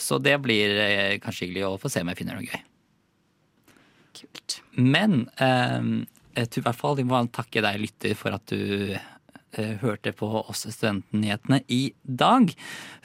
Så 0.00 0.16
det 0.24 0.38
blir 0.40 0.72
kanskje 1.20 1.44
hyggelig 1.46 1.66
å 1.68 1.76
få 1.78 1.90
se 1.92 2.00
om 2.00 2.08
jeg 2.10 2.22
finner 2.22 2.38
noe 2.40 2.48
gøy. 2.48 2.62
Kult. 4.16 4.56
Men 4.80 5.28
eh, 5.36 5.84
jeg 6.34 6.50
tror 6.50 6.62
i 6.62 6.68
hvert 6.68 6.80
fall 6.80 6.98
vi 6.98 7.06
må 7.08 7.22
takke 7.34 7.62
deg, 7.64 7.80
lytter, 7.82 8.14
for 8.18 8.36
at 8.36 8.52
du 8.52 8.94
eh, 8.94 9.74
hørte 9.82 10.12
på 10.16 10.28
oss 10.40 10.66
Studentnyhetene 10.68 11.62
i 11.72 11.82
dag. 12.02 12.52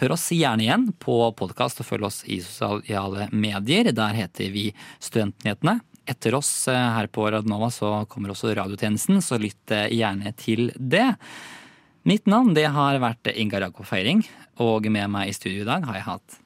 Hør 0.02 0.16
oss 0.18 0.30
gjerne 0.36 0.66
igjen 0.66 0.88
på 1.02 1.18
podkast 1.38 1.82
og 1.82 1.90
følg 1.90 2.10
oss 2.10 2.22
i 2.30 2.40
sosiale 2.44 3.30
medier. 3.34 3.92
Der 3.96 4.18
heter 4.18 4.54
vi 4.54 4.70
Studentnyhetene. 5.00 5.80
Etter 6.06 6.38
oss 6.38 6.52
eh, 6.70 6.88
her 6.98 7.10
på 7.10 7.28
Radnova 7.34 7.72
så 7.74 7.98
kommer 8.12 8.34
også 8.34 8.54
radiotjenesten, 8.54 9.22
så 9.26 9.40
lytt 9.42 9.74
eh, 9.74 9.90
gjerne 9.96 10.36
til 10.38 10.70
det. 10.78 11.08
Mitt 12.06 12.30
navn 12.30 12.54
det 12.54 12.68
har 12.70 13.02
vært 13.02 13.32
Ingar 13.34 13.66
Jakob 13.66 13.88
Feiring, 13.90 14.22
og 14.62 14.86
med 14.94 15.10
meg 15.10 15.32
i 15.32 15.38
studio 15.38 15.64
i 15.64 15.72
dag 15.72 15.88
har 15.90 15.98
jeg 15.98 16.10
hatt 16.12 16.38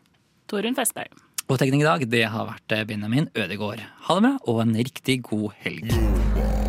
Torunn 0.49 0.77
Festberg. 0.77 1.11
Og 1.49 1.57
tekning 1.59 1.83
i 1.83 1.89
dag 1.89 2.05
det 2.07 2.23
har 2.31 2.47
vært 2.47 2.77
Benjamin 2.87 3.27
Ødegård. 3.35 3.83
Ha 4.07 4.15
det 4.15 4.25
bra 4.29 4.35
og 4.47 4.63
en 4.63 4.75
riktig 4.79 5.19
god 5.27 5.51
helg. 5.65 6.68